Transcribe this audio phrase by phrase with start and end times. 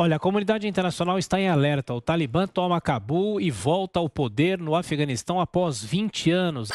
[0.00, 1.92] Olha, a comunidade internacional está em alerta.
[1.92, 6.68] O Talibã toma Cabul e volta ao poder no Afeganistão após 20 anos.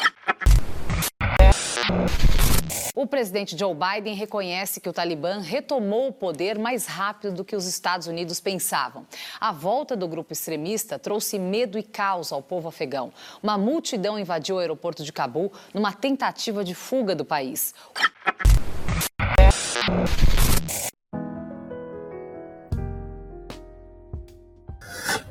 [2.94, 7.56] O presidente Joe Biden reconhece que o Talibã retomou o poder mais rápido do que
[7.56, 9.06] os Estados Unidos pensavam.
[9.40, 13.10] A volta do grupo extremista trouxe medo e caos ao povo afegão.
[13.42, 17.74] Uma multidão invadiu o aeroporto de Cabul numa tentativa de fuga do país.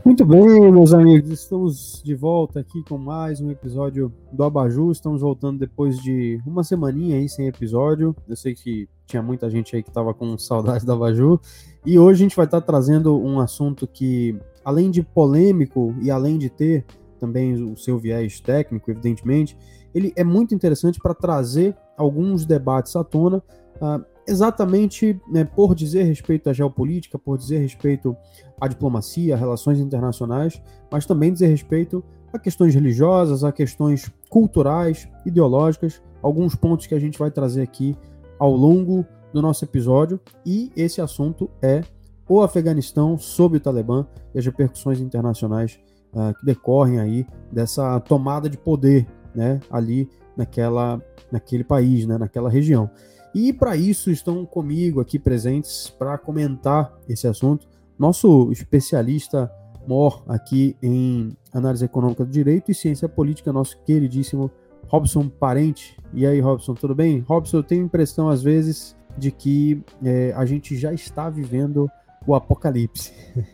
[0.06, 4.92] Muito bem, meus amigos, estamos de volta aqui com mais um episódio do Abaju.
[4.92, 8.14] Estamos voltando depois de uma semaninha aí sem episódio.
[8.28, 11.40] Eu sei que tinha muita gente aí que estava com saudade do Abaju.
[11.86, 16.38] E hoje a gente vai estar trazendo um assunto que, além de polêmico e além
[16.38, 16.86] de ter
[17.18, 19.58] também o seu viés técnico, evidentemente,
[19.96, 23.42] ele é muito interessante para trazer alguns debates à tona.
[23.78, 28.16] Uh, exatamente né, por dizer respeito à geopolítica, por dizer respeito
[28.60, 35.08] à diplomacia, a relações internacionais, mas também dizer respeito a questões religiosas, a questões culturais,
[35.26, 37.96] ideológicas, alguns pontos que a gente vai trazer aqui
[38.40, 40.20] ao longo do nosso episódio.
[40.46, 41.84] E esse assunto é
[42.28, 45.80] o Afeganistão sob o Talibã e as repercussões internacionais
[46.14, 51.02] uh, que decorrem aí dessa tomada de poder, né, ali naquela,
[51.32, 52.90] naquele país, né, naquela região.
[53.34, 57.68] E para isso estão comigo aqui presentes para comentar esse assunto
[57.98, 59.52] nosso especialista
[59.88, 64.52] mor aqui em análise econômica do direito e ciência política, nosso queridíssimo
[64.88, 65.98] Robson Parente.
[66.14, 67.20] E aí, Robson, tudo bem?
[67.20, 71.90] Robson, eu tenho a impressão às vezes de que é, a gente já está vivendo
[72.26, 73.14] o apocalipse.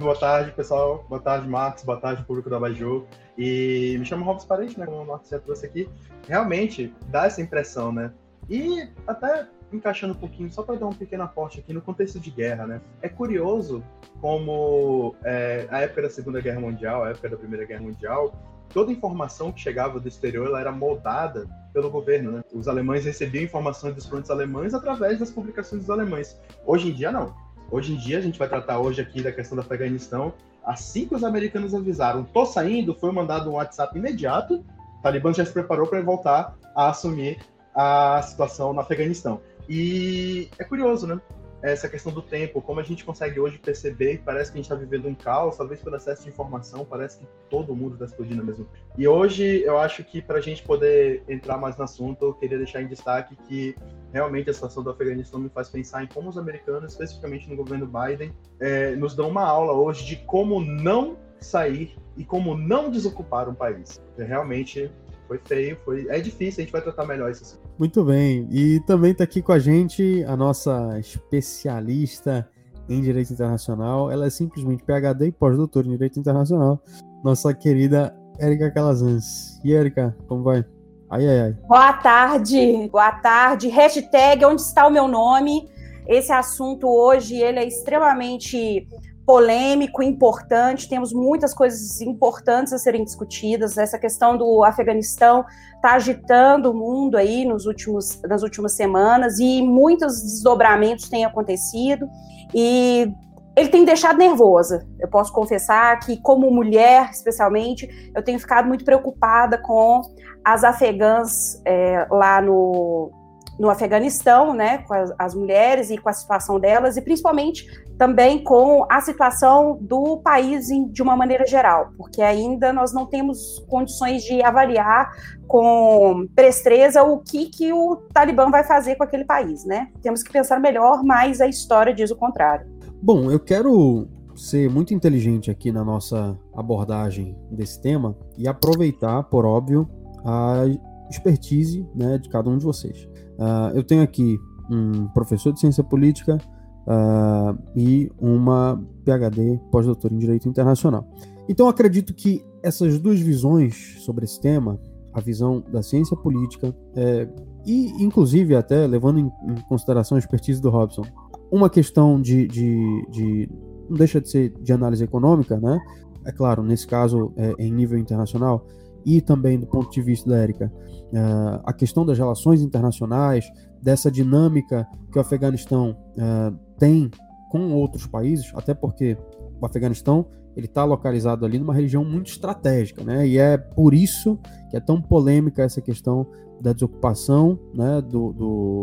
[0.00, 1.04] Boa tarde, pessoal.
[1.08, 1.84] Boa tarde, Marcos.
[1.84, 3.06] Boa tarde, público da Baju.
[3.36, 4.84] E me chamo Robson Parente, né?
[4.84, 5.88] Como o Marcos já trouxe aqui.
[6.26, 8.12] Realmente dá essa impressão, né?
[8.48, 12.30] E até encaixando um pouquinho, só para dar um pequeno aporte aqui no contexto de
[12.30, 12.80] guerra, né?
[13.02, 13.82] É curioso
[14.20, 18.34] como é, a época da Segunda Guerra Mundial, a época da Primeira Guerra Mundial,
[18.72, 22.42] toda informação que chegava do exterior ela era moldada pelo governo, né?
[22.52, 26.40] Os alemães recebiam informações dos frontes alemães através das publicações dos alemães.
[26.64, 27.34] Hoje em dia, não.
[27.70, 30.32] Hoje em dia, a gente vai tratar hoje aqui da questão do Afeganistão.
[30.64, 34.64] Assim que os americanos avisaram, tô saindo, foi mandado um WhatsApp imediato,
[34.98, 37.38] o Talibã já se preparou para voltar a assumir
[37.80, 39.40] a situação no Afeganistão.
[39.68, 41.20] E é curioso, né?
[41.62, 44.74] Essa questão do tempo, como a gente consegue hoje perceber, parece que a gente está
[44.74, 48.66] vivendo um caos, talvez pelo excesso de informação, parece que todo mundo está explodindo mesmo.
[48.96, 52.58] E hoje eu acho que para a gente poder entrar mais no assunto, eu queria
[52.58, 53.76] deixar em destaque que
[54.12, 57.86] realmente a situação do Afeganistão me faz pensar em como os americanos, especificamente no governo
[57.86, 63.48] Biden, é, nos dão uma aula hoje de como não sair e como não desocupar
[63.48, 64.02] um país.
[64.16, 64.90] É realmente
[65.28, 66.06] foi feio, foi.
[66.08, 67.44] É difícil, a gente vai tratar melhor isso.
[67.44, 67.58] Assim.
[67.78, 68.48] Muito bem.
[68.50, 72.48] E também está aqui com a gente a nossa especialista
[72.88, 74.10] em Direito Internacional.
[74.10, 76.82] Ela é simplesmente PhD e pós-doutora em Direito Internacional.
[77.22, 79.60] Nossa querida Érica Calazans.
[79.62, 80.64] E Érica, como vai?
[81.10, 81.52] Ai, ai, ai.
[81.68, 83.68] Boa tarde, boa tarde.
[83.68, 85.68] Hashtag onde está o meu nome?
[86.06, 88.88] Esse assunto hoje ele é extremamente
[89.28, 93.76] polêmico, importante, temos muitas coisas importantes a serem discutidas.
[93.76, 95.44] Essa questão do Afeganistão
[95.76, 102.08] está agitando o mundo aí nos últimos, nas últimas semanas e muitos desdobramentos têm acontecido
[102.54, 103.12] e
[103.54, 104.88] ele tem deixado nervosa.
[104.98, 110.00] Eu posso confessar que, como mulher, especialmente, eu tenho ficado muito preocupada com
[110.42, 113.12] as afegãs é, lá no,
[113.58, 117.66] no Afeganistão, né, com as, as, mulheres e com a situação delas, e principalmente
[117.98, 123.04] também com a situação do país em, de uma maneira geral, porque ainda nós não
[123.04, 125.10] temos condições de avaliar
[125.48, 129.88] com presteza o que, que o Talibã vai fazer com aquele país, né?
[130.00, 132.66] Temos que pensar melhor, mas a história diz o contrário.
[133.02, 134.06] Bom, eu quero
[134.36, 139.88] ser muito inteligente aqui na nossa abordagem desse tema e aproveitar, por óbvio,
[140.24, 140.64] a
[141.10, 143.08] expertise né, de cada um de vocês.
[143.38, 144.38] Uh, eu tenho aqui
[144.70, 146.38] um professor de ciência política
[146.86, 151.08] uh, e uma PhD pós-doutor em Direito Internacional.
[151.48, 154.78] Então, acredito que essas duas visões sobre esse tema,
[155.12, 157.26] a visão da ciência política é,
[157.64, 161.02] e, inclusive, até levando em, em, consideração a expertise do Robson,
[161.50, 163.50] uma questão de, de, de,
[163.88, 165.78] não deixa de ser de análise econômica, né?
[166.26, 168.66] É claro, nesse caso, é, em nível internacional,
[169.04, 170.72] e também do ponto de vista da Érica,
[171.12, 173.50] uh, a questão das relações internacionais,
[173.82, 177.10] dessa dinâmica que o Afeganistão uh, tem
[177.50, 179.16] com outros países, até porque
[179.60, 183.26] o Afeganistão ele está localizado ali numa região muito estratégica, né?
[183.26, 184.38] E é por isso
[184.70, 186.26] que é tão polêmica essa questão
[186.60, 188.02] da desocupação, né?
[188.02, 188.82] Do, do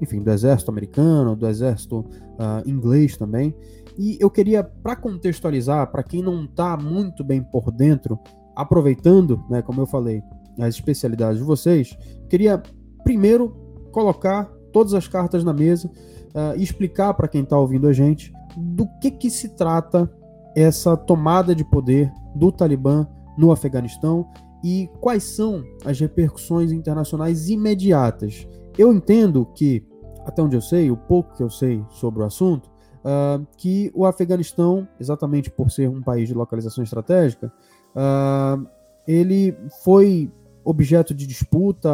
[0.00, 3.54] enfim, do exército americano, do exército uh, inglês também.
[3.96, 8.18] E eu queria, para contextualizar, para quem não está muito bem por dentro,
[8.54, 10.22] aproveitando, né, como eu falei,
[10.58, 11.96] as especialidades de vocês,
[12.28, 12.62] queria
[13.04, 13.50] primeiro
[13.90, 18.32] colocar todas as cartas na mesa uh, e explicar para quem está ouvindo a gente
[18.56, 20.10] do que, que se trata
[20.54, 23.06] essa tomada de poder do Talibã
[23.36, 24.28] no Afeganistão
[24.62, 28.46] e quais são as repercussões internacionais imediatas.
[28.78, 29.84] Eu entendo que,
[30.24, 32.70] até onde eu sei, o pouco que eu sei sobre o assunto,
[33.00, 37.52] uh, que o Afeganistão, exatamente por ser um país de localização estratégica,
[37.94, 38.66] uh,
[39.06, 40.30] ele foi
[40.64, 41.90] objeto de disputa,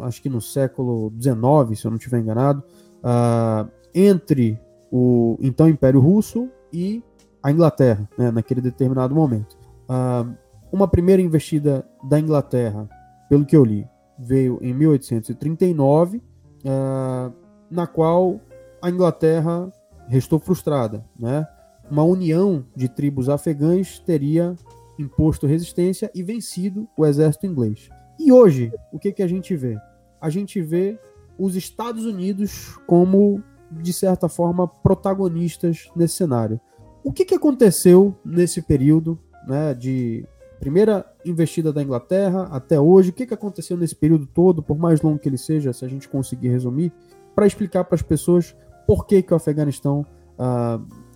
[0.00, 2.62] acho que no século XIX, se eu não estiver enganado,
[3.00, 4.58] uh, entre
[4.90, 7.02] o então Império Russo e
[7.42, 9.56] a Inglaterra, né, naquele determinado momento.
[9.88, 10.34] Uh,
[10.72, 12.88] uma primeira investida da Inglaterra,
[13.28, 13.86] pelo que eu li,
[14.18, 17.32] veio em 1839, uh,
[17.70, 18.40] na qual
[18.80, 19.70] a Inglaterra
[20.08, 21.04] restou frustrada.
[21.18, 21.46] Né?
[21.90, 24.54] Uma união de tribos afegãs teria
[24.98, 27.88] imposto resistência e vencido o exército inglês.
[28.18, 29.76] E hoje, o que, que a gente vê?
[30.20, 30.98] A gente vê
[31.38, 36.60] os Estados Unidos como, de certa forma, protagonistas nesse cenário.
[37.02, 40.24] O que, que aconteceu nesse período né, de
[40.60, 43.10] primeira investida da Inglaterra até hoje?
[43.10, 45.88] O que, que aconteceu nesse período todo, por mais longo que ele seja, se a
[45.88, 46.92] gente conseguir resumir,
[47.34, 48.56] para explicar para as pessoas
[48.86, 50.06] por que, que o Afeganistão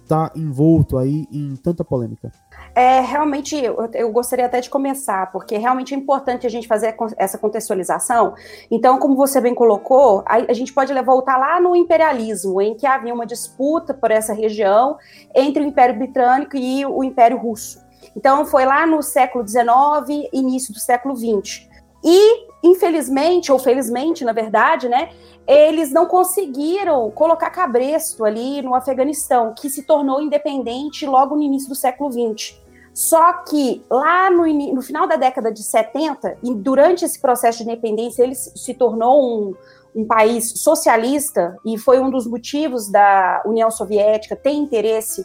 [0.09, 2.33] está envolto aí em tanta polêmica?
[2.75, 6.97] É, realmente, eu, eu, gostaria até de começar, porque realmente é importante a gente fazer
[7.17, 8.35] essa contextualização.
[8.71, 12.87] Então, como você bem colocou, a, a gente pode voltar lá no imperialismo, em que
[12.87, 14.97] havia uma disputa por essa região
[15.35, 17.81] entre o Império Britânico e o Império Russo.
[18.17, 21.69] Então, foi lá no século XIX, início do século XX.
[22.03, 25.11] E, infelizmente, ou felizmente, na verdade, né,
[25.47, 31.69] eles não conseguiram colocar cabresto ali no Afeganistão, que se tornou independente logo no início
[31.69, 32.59] do século XX.
[32.93, 34.45] Só que lá no,
[34.75, 39.23] no, final da década de 70, e durante esse processo de independência, ele se tornou
[39.23, 39.55] um,
[39.95, 45.25] um país socialista, e foi um dos motivos da União Soviética ter interesse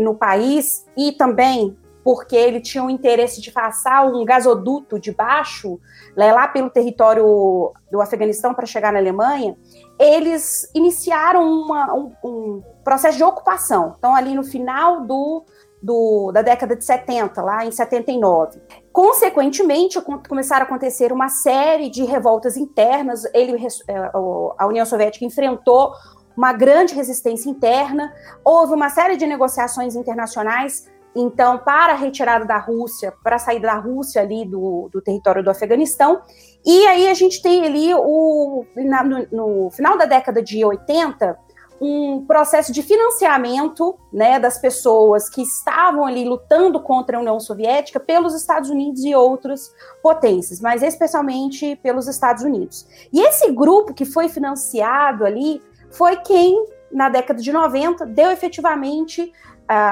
[0.00, 5.78] no país, e também porque ele tinha o interesse de passar um gasoduto de baixo
[6.16, 9.56] né, lá pelo território do Afeganistão para chegar na Alemanha,
[9.98, 13.94] eles iniciaram uma, um, um, processo de ocupação.
[13.98, 15.44] Então, ali no final do,
[15.82, 18.60] do, da década de 70, lá em 79.
[18.92, 23.24] Consequentemente, começaram a acontecer uma série de revoltas internas.
[23.32, 23.56] Ele,
[23.88, 24.10] é,
[24.58, 25.92] a União Soviética enfrentou
[26.36, 28.12] uma grande resistência interna,
[28.44, 33.68] houve uma série de negociações internacionais então, para a retirada da Rússia, para a saída
[33.68, 36.22] da Rússia ali do, do território do Afeganistão.
[36.64, 41.38] E aí a gente tem ali, o, na, no, no, final da década de 80,
[41.80, 47.98] um processo de financiamento né, das pessoas que estavam ali lutando contra a União Soviética
[47.98, 52.86] pelos Estados Unidos e outras potências, mas especialmente pelos Estados Unidos.
[53.12, 55.60] E esse grupo que foi financiado ali
[55.90, 59.32] foi quem, na década de 90, deu efetivamente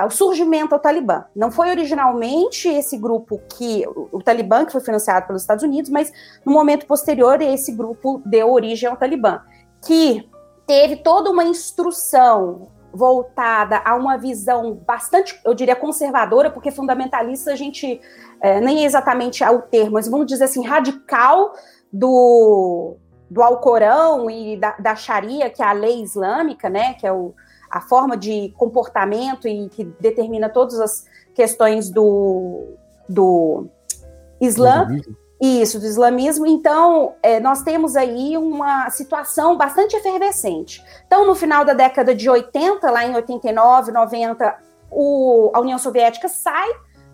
[0.07, 1.25] o surgimento ao Talibã.
[1.35, 5.91] Não foi originalmente esse grupo que o, o, Talibã que foi financiado pelos Estados Unidos,
[5.91, 6.13] mas
[6.45, 9.41] no momento posterior esse grupo deu origem ao Talibã,
[9.85, 10.29] que
[10.67, 17.57] teve toda uma instrução voltada a uma visão bastante, eu diria, conservadora, porque fundamentalista a
[17.57, 18.01] gente
[18.41, 21.53] é, nem é exatamente o termo, mas vamos dizer assim, radical
[21.93, 22.97] do,
[23.31, 27.33] do Alcorão e da, da Sharia, que é a lei islâmica, né, que é o,
[27.71, 32.75] a forma de comportamento e que determina todas as questões do,
[33.09, 33.67] do
[34.41, 34.89] Islã.
[35.41, 36.47] Isso, do islamismo.
[36.47, 40.85] Então, é, nós temos aí uma situação bastante efervescente.
[41.07, 44.59] Então, no final da década de 80, lá em 89, 90,
[44.91, 46.69] o, a União Soviética sai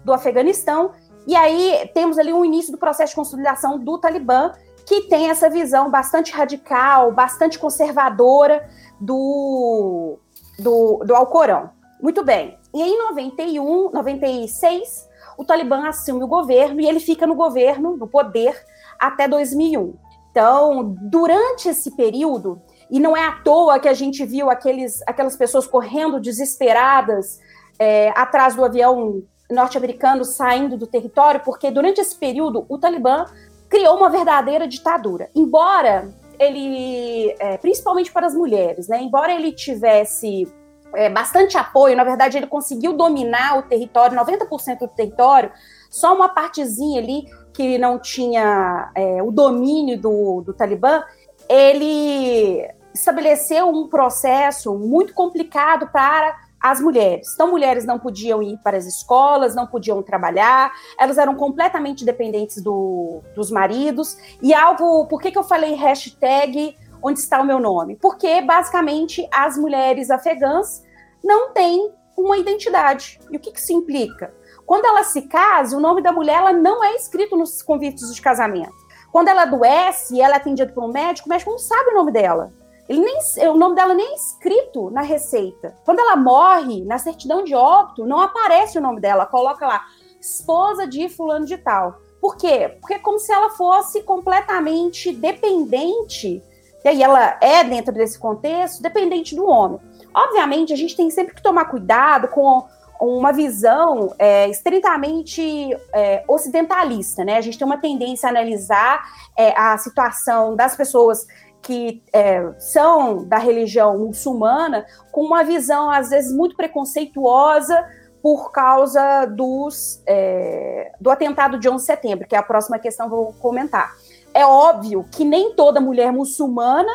[0.04, 0.90] do Afeganistão,
[1.25, 4.52] e aí temos ali um início do processo de consolidação do Talibã,
[4.84, 8.68] que tem essa visão bastante radical, bastante conservadora
[9.00, 10.18] do,
[10.58, 11.70] do, do Alcorão.
[12.00, 12.58] Muito bem.
[12.75, 15.08] E em 91, 96,
[15.38, 18.54] o Talibã assume o governo e ele fica no governo, no poder,
[18.98, 19.94] até 2001.
[20.30, 22.60] Então, durante esse período,
[22.90, 27.40] e não é à toa que a gente viu aqueles, aquelas pessoas correndo desesperadas
[27.78, 33.25] é, atrás do avião norte-americano saindo do território, porque durante esse período o Talibã
[33.68, 35.30] criou uma verdadeira ditadura.
[35.34, 39.00] Embora ele, é, principalmente para as mulheres, né?
[39.02, 40.46] Embora ele tivesse
[40.94, 45.50] é, bastante apoio, na verdade ele conseguiu dominar o território, 90% do território,
[45.90, 51.02] só uma partezinha ali que não tinha é, o domínio do, do Talibã,
[51.48, 57.32] ele estabeleceu um processo muito complicado para as mulheres.
[57.34, 62.62] Então, mulheres não podiam ir para as escolas, não podiam trabalhar, elas eram completamente dependentes
[62.62, 64.16] do, dos maridos.
[64.42, 67.96] E algo, por que, que eu falei hashtag onde está o meu nome?
[67.96, 70.82] Porque, basicamente, as mulheres afegãs
[71.22, 73.20] não têm uma identidade.
[73.30, 74.32] E o que, que isso implica?
[74.64, 78.20] Quando ela se casa, o nome da mulher ela não é escrito nos convites de
[78.20, 78.75] casamento.
[79.12, 81.94] Quando ela adoece e ela é atendida por um médico, o médico não sabe o
[81.94, 82.50] nome dela.
[82.88, 85.76] Ele nem, o nome dela nem é escrito na receita.
[85.84, 89.26] Quando ela morre, na certidão de óbito, não aparece o nome dela.
[89.26, 89.84] Coloca lá,
[90.20, 92.00] esposa de fulano de tal.
[92.20, 92.76] Por quê?
[92.80, 96.42] Porque é como se ela fosse completamente dependente,
[96.84, 99.80] e aí ela é, dentro desse contexto, dependente do homem.
[100.14, 102.64] Obviamente, a gente tem sempre que tomar cuidado com
[103.00, 107.36] uma visão é, estritamente é, ocidentalista, né?
[107.36, 109.04] A gente tem uma tendência a analisar
[109.36, 111.26] é, a situação das pessoas
[111.66, 117.85] que é, são da religião muçulmana com uma visão, às vezes, muito preconceituosa
[118.23, 123.08] por causa dos, é, do atentado de 11 de setembro, que é a próxima questão
[123.08, 123.92] que eu vou comentar.
[124.32, 126.92] É óbvio que nem toda mulher muçulmana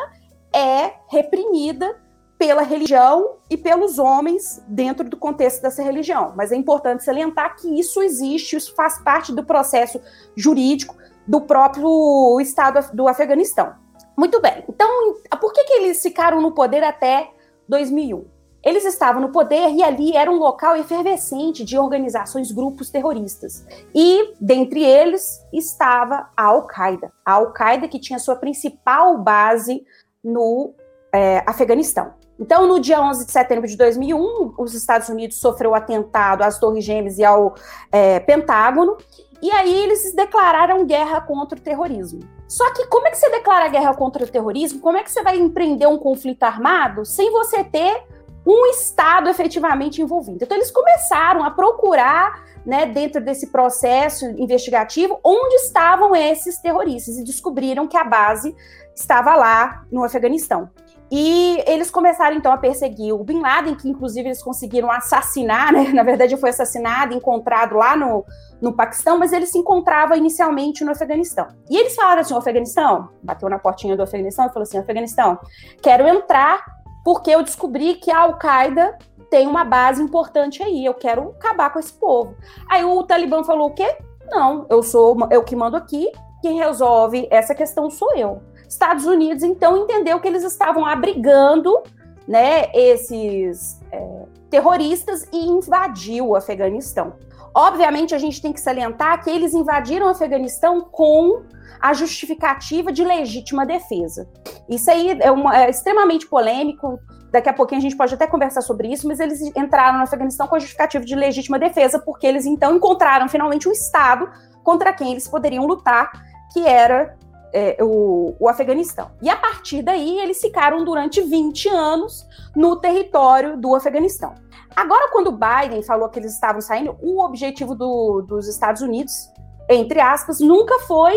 [0.54, 1.94] é reprimida
[2.38, 6.32] pela religião e pelos homens dentro do contexto dessa religião.
[6.34, 10.00] Mas é importante salientar que isso existe, isso faz parte do processo
[10.34, 10.96] jurídico
[11.28, 13.81] do próprio Estado do Afeganistão.
[14.16, 14.64] Muito bem.
[14.68, 17.30] Então, por que, que eles ficaram no poder até
[17.68, 18.24] 2001?
[18.64, 23.66] Eles estavam no poder e ali era um local efervescente de organizações, grupos terroristas.
[23.92, 27.12] E, dentre eles, estava a Al-Qaeda.
[27.26, 29.84] A Al-Qaeda que tinha sua principal base
[30.22, 30.74] no
[31.12, 32.14] é, Afeganistão.
[32.38, 36.84] Então, no dia 11 de setembro de 2001, os Estados Unidos sofreu atentado às Torres
[36.84, 37.54] Gêmeas e ao
[37.90, 38.96] é, Pentágono,
[39.40, 42.20] e aí eles declararam guerra contra o terrorismo.
[42.52, 44.78] Só que como é que você declara guerra contra o terrorismo?
[44.78, 48.04] Como é que você vai empreender um conflito armado sem você ter
[48.46, 50.44] um Estado efetivamente envolvido?
[50.44, 57.24] Então eles começaram a procurar, né, dentro desse processo investigativo, onde estavam esses terroristas e
[57.24, 58.54] descobriram que a base
[58.94, 60.68] estava lá no Afeganistão.
[61.14, 65.88] E eles começaram então a perseguir o Bin Laden, que inclusive eles conseguiram assassinar, né?
[65.92, 68.24] Na verdade, foi assassinado, encontrado lá no,
[68.62, 71.48] no Paquistão, mas ele se encontrava inicialmente no Afeganistão.
[71.68, 75.38] E eles falaram assim: o Afeganistão, bateu na portinha do Afeganistão e falou assim: Afeganistão,
[75.82, 76.64] quero entrar
[77.04, 78.96] porque eu descobri que a Al-Qaeda
[79.28, 82.34] tem uma base importante aí, eu quero acabar com esse povo.
[82.70, 83.98] Aí o Talibã falou o quê?
[84.30, 88.40] Não, eu sou eu que mando aqui, quem resolve essa questão sou eu.
[88.72, 91.82] Estados Unidos, então, entendeu que eles estavam abrigando
[92.26, 97.14] né, esses é, terroristas e invadiu o Afeganistão.
[97.54, 101.42] Obviamente, a gente tem que salientar que eles invadiram o Afeganistão com
[101.78, 104.26] a justificativa de legítima defesa.
[104.68, 106.98] Isso aí é, uma, é, extremamente polêmico.
[107.30, 110.46] Daqui a pouquinho a gente pode até conversar sobre isso, mas eles entraram no Afeganistão
[110.46, 114.30] com a justificativa de legítima defesa, porque eles então encontraram finalmente um Estado
[114.62, 116.10] contra quem eles poderiam lutar,
[116.52, 117.16] que era
[117.52, 119.10] é, o, o Afeganistão.
[119.20, 124.34] E a partir daí, eles ficaram durante 20 anos no território do Afeganistão.
[124.74, 129.30] Agora, quando Biden falou que eles estavam saindo, o objetivo do, dos Estados Unidos,
[129.68, 131.14] entre aspas, nunca foi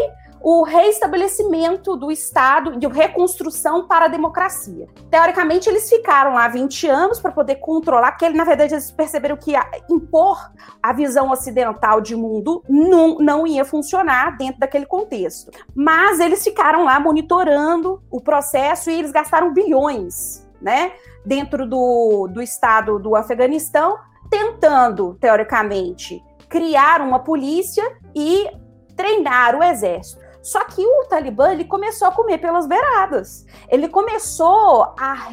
[0.48, 4.88] o reestabelecimento do Estado, de reconstrução para a democracia.
[5.10, 9.54] Teoricamente, eles ficaram lá 20 anos para poder controlar, porque na verdade eles perceberam que
[9.90, 10.38] impor
[10.84, 15.50] a visão ocidental de mundo não, não ia funcionar dentro daquele contexto.
[15.74, 20.92] Mas eles ficaram lá monitorando o processo e eles gastaram bilhões, né,
[21.26, 23.98] dentro do, do Estado do Afeganistão,
[24.30, 27.84] tentando, teoricamente, criar uma polícia
[28.16, 28.48] e
[28.96, 30.24] treinar o exército.
[30.46, 33.48] Só que o Talibã ele começou a comer pelas beiradas.
[33.68, 35.28] Ele começou a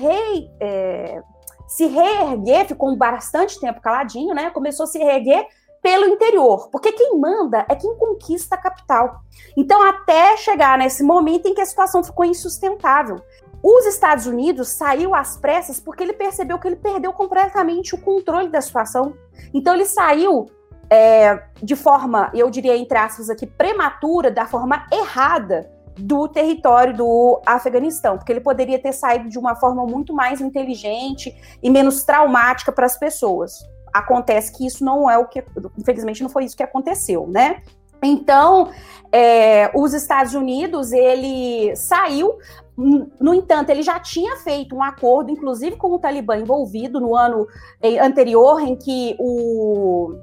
[0.59, 1.23] é,
[1.69, 4.49] se reerguer, ficou bastante tempo caladinho, né?
[4.49, 5.47] Começou a se reerguer
[5.83, 9.21] pelo interior, porque quem manda é quem conquista a capital.
[9.54, 13.21] Então, até chegar nesse momento em que a situação ficou insustentável.
[13.62, 18.49] Os Estados Unidos saiu às pressas porque ele percebeu que ele perdeu completamente o controle
[18.49, 19.12] da situação.
[19.52, 20.47] Então, ele saiu
[20.92, 27.40] é, de forma, eu diria entre aspas aqui, prematura, da forma errada do território do
[27.46, 32.70] Afeganistão, porque ele poderia ter saído de uma forma muito mais inteligente e menos traumática
[32.70, 33.66] para as pessoas.
[33.90, 35.42] Acontece que isso não é o que,
[35.78, 37.62] infelizmente, não foi isso que aconteceu, né?
[38.02, 38.70] Então,
[39.11, 42.38] é, os Estados Unidos, ele saiu,
[42.76, 47.46] no entanto, ele já tinha feito um acordo, inclusive com o Talibã envolvido no ano
[47.80, 50.16] eh, anterior, em que o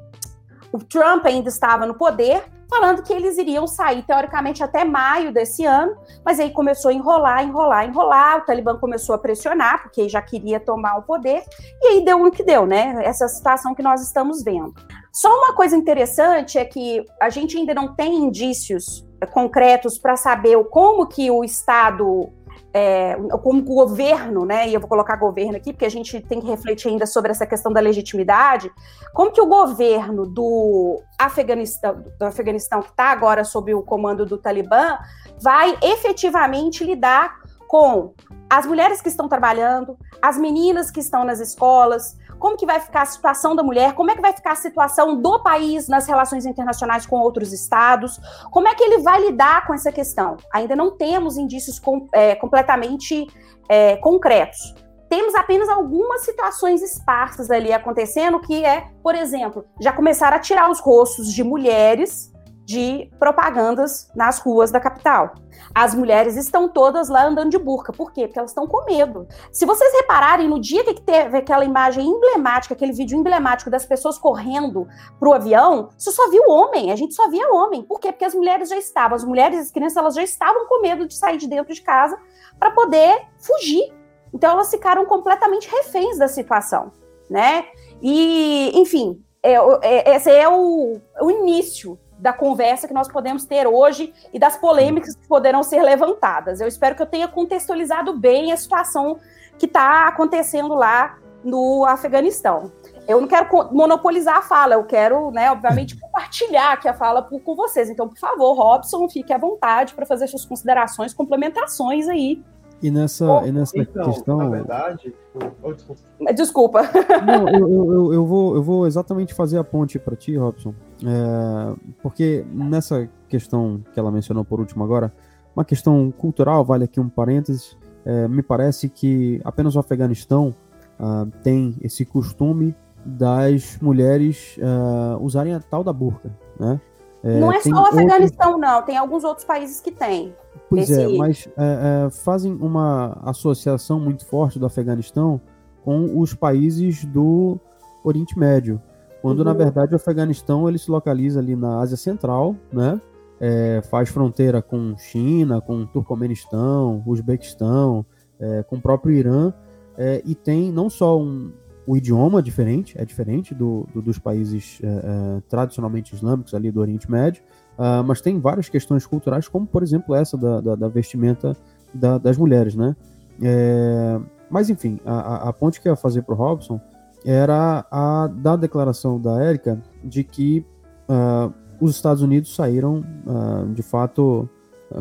[0.71, 5.65] o Trump ainda estava no poder falando que eles iriam sair, teoricamente, até maio desse
[5.65, 10.21] ano, mas aí começou a enrolar, enrolar, enrolar, o Talibã começou a pressionar, porque já
[10.21, 11.43] queria tomar o poder,
[11.81, 13.01] e aí deu no que deu, né?
[13.03, 14.73] Essa situação que nós estamos vendo.
[15.11, 20.63] Só uma coisa interessante é que a gente ainda não tem indícios concretos para saber
[20.65, 22.29] como que o Estado
[22.73, 26.39] é, como o governo, né, e eu vou colocar governo aqui, porque a gente tem
[26.39, 28.71] que refletir ainda sobre essa questão da legitimidade,
[29.13, 34.37] como que o governo do Afeganistão, do Afeganistão que está agora sob o comando do
[34.37, 34.97] Talibã,
[35.41, 38.13] vai efetivamente lidar com
[38.49, 43.03] as mulheres que estão trabalhando, as meninas que estão nas escolas, como que vai ficar
[43.03, 46.45] a situação da mulher, como é que vai ficar a situação do país nas relações
[46.45, 48.19] internacionais com outros estados,
[48.51, 50.37] como é que ele vai lidar com essa questão.
[50.53, 53.27] Ainda não temos indícios com, é, completamente
[53.69, 54.73] é, concretos.
[55.09, 60.69] Temos apenas algumas situações esparsas ali acontecendo, que é, por exemplo, já começaram a tirar
[60.69, 62.31] os rostos de mulheres
[62.69, 65.33] de propagandas nas ruas da capital.
[65.73, 67.91] As mulheres estão todas lá andando de burca.
[67.91, 68.27] Por quê?
[68.27, 69.27] Porque elas estão com medo.
[69.51, 74.19] Se vocês repararem, no dia que teve aquela imagem emblemática, aquele vídeo emblemático das pessoas
[74.19, 74.87] correndo
[75.19, 76.91] pro avião, você só viu homem.
[76.91, 77.81] A gente só via homem.
[77.81, 78.11] Por quê?
[78.11, 81.07] Porque as mulheres já estavam, as mulheres e as crianças, elas já estavam com medo
[81.07, 82.19] de sair de dentro de casa
[82.59, 83.91] para poder fugir.
[84.31, 86.91] Então elas ficaram completamente reféns da situação,
[87.27, 87.65] né?
[87.99, 93.65] E, enfim, é, é, esse é o, o início da conversa que nós podemos ter
[93.65, 96.59] hoje e das polêmicas que poderão ser levantadas.
[96.59, 99.19] Eu espero que eu tenha contextualizado bem a situação
[99.57, 102.71] que está acontecendo lá no Afeganistão.
[103.07, 107.39] Eu não quero monopolizar a fala, eu quero, né, obviamente, compartilhar aqui a fala por,
[107.41, 107.89] com vocês.
[107.89, 112.43] Então, por favor, Robson, fique à vontade para fazer suas considerações, complementações aí
[112.81, 114.37] e nessa, e nessa então, questão.
[114.37, 115.13] Na verdade.
[115.61, 116.01] Oh, desculpa.
[116.33, 116.81] desculpa.
[117.25, 120.73] Não, eu, eu, eu, vou, eu vou exatamente fazer a ponte para ti, Robson.
[121.05, 125.13] É, porque nessa questão que ela mencionou por último agora,
[125.55, 127.77] uma questão cultural, vale aqui um parênteses.
[128.05, 130.55] É, me parece que apenas o Afeganistão
[130.99, 136.79] uh, tem esse costume das mulheres uh, usarem a tal da burca, né?
[137.23, 138.69] É, não é só o Afeganistão, outros...
[138.69, 138.81] não.
[138.83, 140.33] Tem alguns outros países que têm.
[140.69, 141.01] Pois Esse...
[141.01, 145.41] é, mas é, é, fazem uma associação muito forte do Afeganistão
[145.83, 147.59] com os países do
[148.03, 148.81] Oriente Médio,
[149.21, 152.99] quando na verdade o Afeganistão ele se localiza ali na Ásia Central, né?
[153.39, 158.05] É, faz fronteira com China, com Turcomenistão, Uzbequistão,
[158.39, 159.53] é, com o próprio Irã,
[159.97, 161.53] é, e tem não só um,
[161.87, 167.09] o idioma diferente, é diferente do, do dos países é, tradicionalmente islâmicos ali do Oriente
[167.09, 167.41] Médio,
[167.79, 171.55] Uh, mas tem várias questões culturais, como por exemplo essa da, da, da vestimenta
[171.93, 172.93] da, das mulheres, né?
[173.41, 176.77] É, mas enfim, a, a, ponte que eu ia fazer para o Robson
[177.25, 180.65] era a da declaração da Érica de que
[181.09, 184.49] uh, os Estados Unidos saíram, uh, de fato,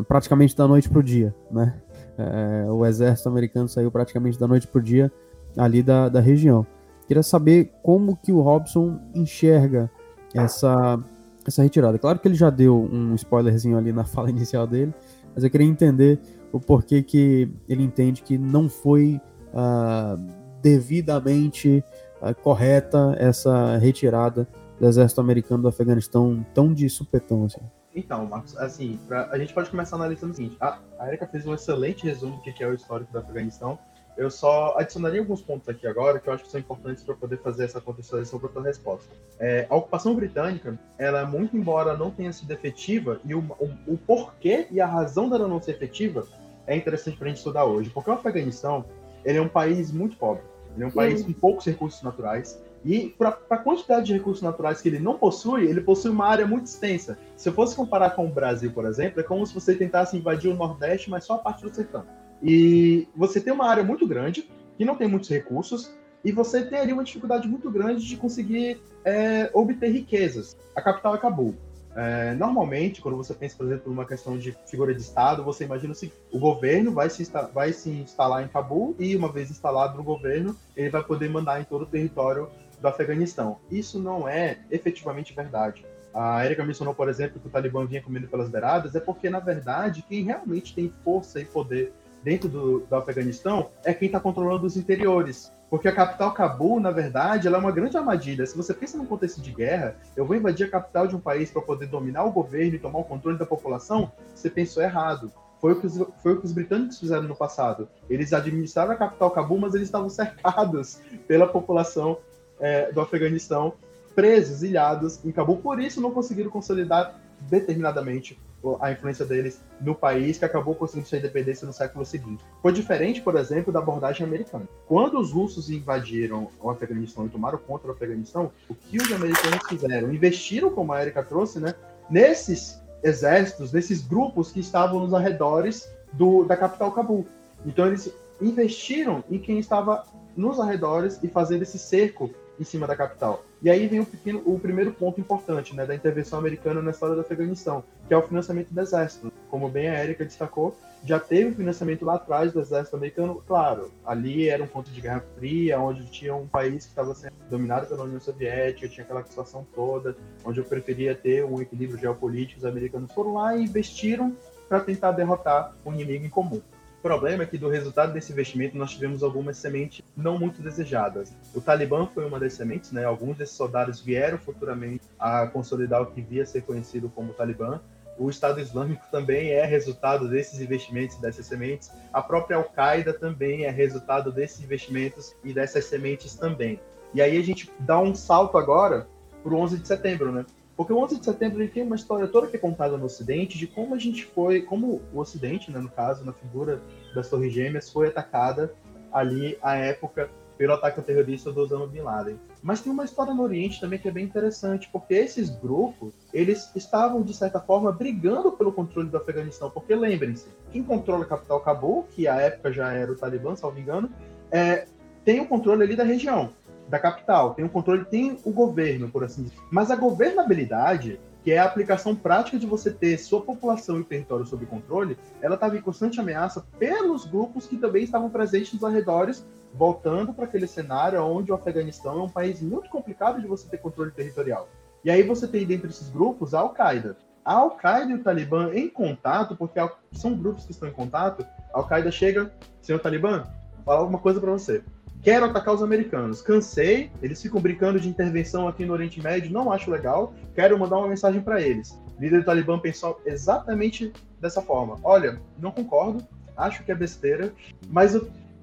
[0.07, 1.81] praticamente da noite para o dia, né?
[2.17, 5.09] É, o exército americano saiu praticamente da noite para o dia
[5.57, 6.67] ali da, da região.
[7.07, 9.89] Queria saber como que o Robson enxerga
[10.35, 10.99] essa
[11.47, 11.97] essa retirada.
[11.97, 14.93] Claro que ele já deu um spoilerzinho ali na fala inicial dele,
[15.33, 16.19] mas eu queria entender
[16.51, 19.19] o porquê que ele entende que não foi
[19.53, 20.21] uh,
[20.61, 21.83] devidamente
[22.21, 24.47] uh, correta essa retirada
[24.79, 27.61] do exército americano do Afeganistão tão de supetão assim.
[27.93, 31.45] Então, Marcos, assim, pra, a gente pode começar analisando o seguinte: a, a Erika fez
[31.45, 33.77] um excelente resumo do que é o histórico do Afeganistão.
[34.17, 37.37] Eu só adicionaria alguns pontos aqui agora que eu acho que são importantes para poder
[37.37, 39.09] fazer essa contextualização para a tua resposta.
[39.39, 43.97] É, a ocupação britânica, ela muito embora não tenha sido efetiva, e o, o, o
[43.97, 46.27] porquê e a razão dela não ser efetiva
[46.67, 47.89] é interessante para a gente estudar hoje.
[47.89, 48.83] Porque o Afeganistão,
[49.23, 50.43] ele é um país muito pobre.
[50.79, 52.57] Ele é um país com poucos recursos naturais.
[52.85, 56.47] E para a quantidade de recursos naturais que ele não possui, ele possui uma área
[56.47, 57.19] muito extensa.
[57.35, 60.49] Se eu fosse comparar com o Brasil, por exemplo, é como se você tentasse invadir
[60.49, 62.05] o Nordeste, mas só a parte do sertão.
[62.41, 66.93] E você tem uma área muito grande, que não tem muitos recursos, e você ali
[66.93, 70.55] uma dificuldade muito grande de conseguir é, obter riquezas.
[70.73, 71.55] A capital é Cabul.
[71.95, 75.91] É, normalmente, quando você pensa, por exemplo, numa questão de figura de Estado, você imagina
[75.91, 80.03] assim, o governo vai se, vai se instalar em Cabul e, uma vez instalado no
[80.03, 82.49] governo, ele vai poder mandar em todo o território
[82.79, 83.57] do Afeganistão.
[83.69, 85.85] Isso não é efetivamente verdade.
[86.13, 89.39] A Erika mencionou, por exemplo, que o Talibã vinha comendo pelas beiradas, é porque, na
[89.39, 94.65] verdade, quem realmente tem força e poder dentro do, do Afeganistão é quem está controlando
[94.65, 95.51] os interiores.
[95.69, 98.45] Porque a capital Cabul, na verdade, ela é uma grande armadilha.
[98.45, 101.51] Se você pensa num contexto de guerra, eu vou invadir a capital de um país
[101.51, 105.31] para poder dominar o governo e tomar o controle da população, você pensou errado.
[105.61, 107.87] Foi o, que os, foi o que os britânicos fizeram no passado.
[108.09, 112.17] Eles administraram a capital Cabul, mas eles estavam cercados pela população
[112.59, 113.73] é, do Afeganistão,
[114.15, 115.57] presos, ilhados em Cabul.
[115.57, 118.39] Por isso não conseguiram consolidar determinadamente
[118.79, 122.43] a influência deles no país, que acabou conseguindo sua independência no século seguinte.
[122.61, 124.67] Foi diferente, por exemplo, da abordagem americana.
[124.87, 129.67] Quando os russos invadiram o Afeganistão e tomaram conta do Afeganistão, o que os americanos
[129.67, 130.13] fizeram?
[130.13, 131.73] Investiram, como a Erika trouxe, né,
[132.09, 137.25] nesses exércitos, nesses grupos que estavam nos arredores do, da capital Cabul.
[137.65, 140.03] Então eles investiram em quem estava
[140.35, 143.43] nos arredores e fazendo esse cerco em cima da capital.
[143.61, 147.15] E aí vem o, pequeno, o primeiro ponto importante né, da intervenção americana na história
[147.15, 149.31] do Afeganistão, que é o financiamento do exército.
[149.49, 154.49] Como bem a Erika destacou, já teve financiamento lá atrás do exército americano, claro, ali
[154.49, 158.03] era um ponto de guerra fria, onde tinha um país que estava sendo dominado pela
[158.03, 163.11] União Soviética, tinha aquela situação toda, onde eu preferia ter um equilíbrio geopolítico, os americanos
[163.13, 164.35] foram lá e investiram
[164.67, 166.61] para tentar derrotar um inimigo em comum.
[166.99, 171.33] O problema é que do resultado desse investimento nós tivemos algumas sementes não muito desejadas.
[171.55, 173.05] O Talibã foi uma das sementes, né?
[173.05, 177.79] Alguns desses soldados vieram futuramente a consolidar o que via ser conhecido como Talibã.
[178.17, 181.89] O Estado Islâmico também é resultado desses investimentos e dessas sementes.
[182.11, 186.81] A própria Al-Qaeda também é resultado desses investimentos e dessas sementes também.
[187.13, 189.07] E aí a gente dá um salto agora
[189.41, 190.45] para o 11 de setembro, né?
[190.79, 193.57] Porque o 11 de setembro ele tem uma história toda que é contada no Ocidente
[193.57, 196.81] de como a gente foi, como o Ocidente, né, no caso, na figura
[197.13, 198.73] das Torres Gêmeas, foi atacada
[199.11, 202.39] ali à época pelo ataque terrorista do Osama Bin Laden.
[202.63, 206.73] Mas tem uma história no Oriente também que é bem interessante, porque esses grupos, eles
[206.73, 209.69] estavam, de certa forma, brigando pelo controle do Afeganistão.
[209.69, 213.77] Porque lembrem-se, quem controla a capital Cabul, que à época já era o Talibã, salvo
[213.77, 214.09] engano,
[214.49, 214.85] é,
[215.25, 216.51] tem o controle ali da região
[216.89, 219.55] da capital, tem o controle, tem o governo, por assim dizer.
[219.69, 224.45] Mas a governabilidade, que é a aplicação prática de você ter sua população e território
[224.45, 229.45] sob controle, ela estava em constante ameaça pelos grupos que também estavam presentes nos arredores,
[229.73, 233.77] voltando para aquele cenário onde o Afeganistão é um país muito complicado de você ter
[233.77, 234.67] controle territorial.
[235.03, 237.15] E aí você tem dentro desses grupos a Al-Qaeda.
[237.45, 239.79] A Al-Qaeda e o Talibã em contato, porque
[240.11, 243.43] são grupos que estão em contato, a Al-Qaeda chega, senhor Talibã,
[243.89, 244.83] falar alguma coisa para você.
[245.23, 246.43] Quero atacar os americanos.
[246.43, 250.31] Cansei, eles ficam brincando de intervenção aqui no Oriente Médio, não acho legal.
[250.53, 251.99] Quero mandar uma mensagem para eles.
[252.15, 254.97] O líder do Talibã pensou exatamente dessa forma.
[255.03, 256.23] Olha, não concordo,
[256.55, 257.51] acho que é besteira,
[257.89, 258.15] mas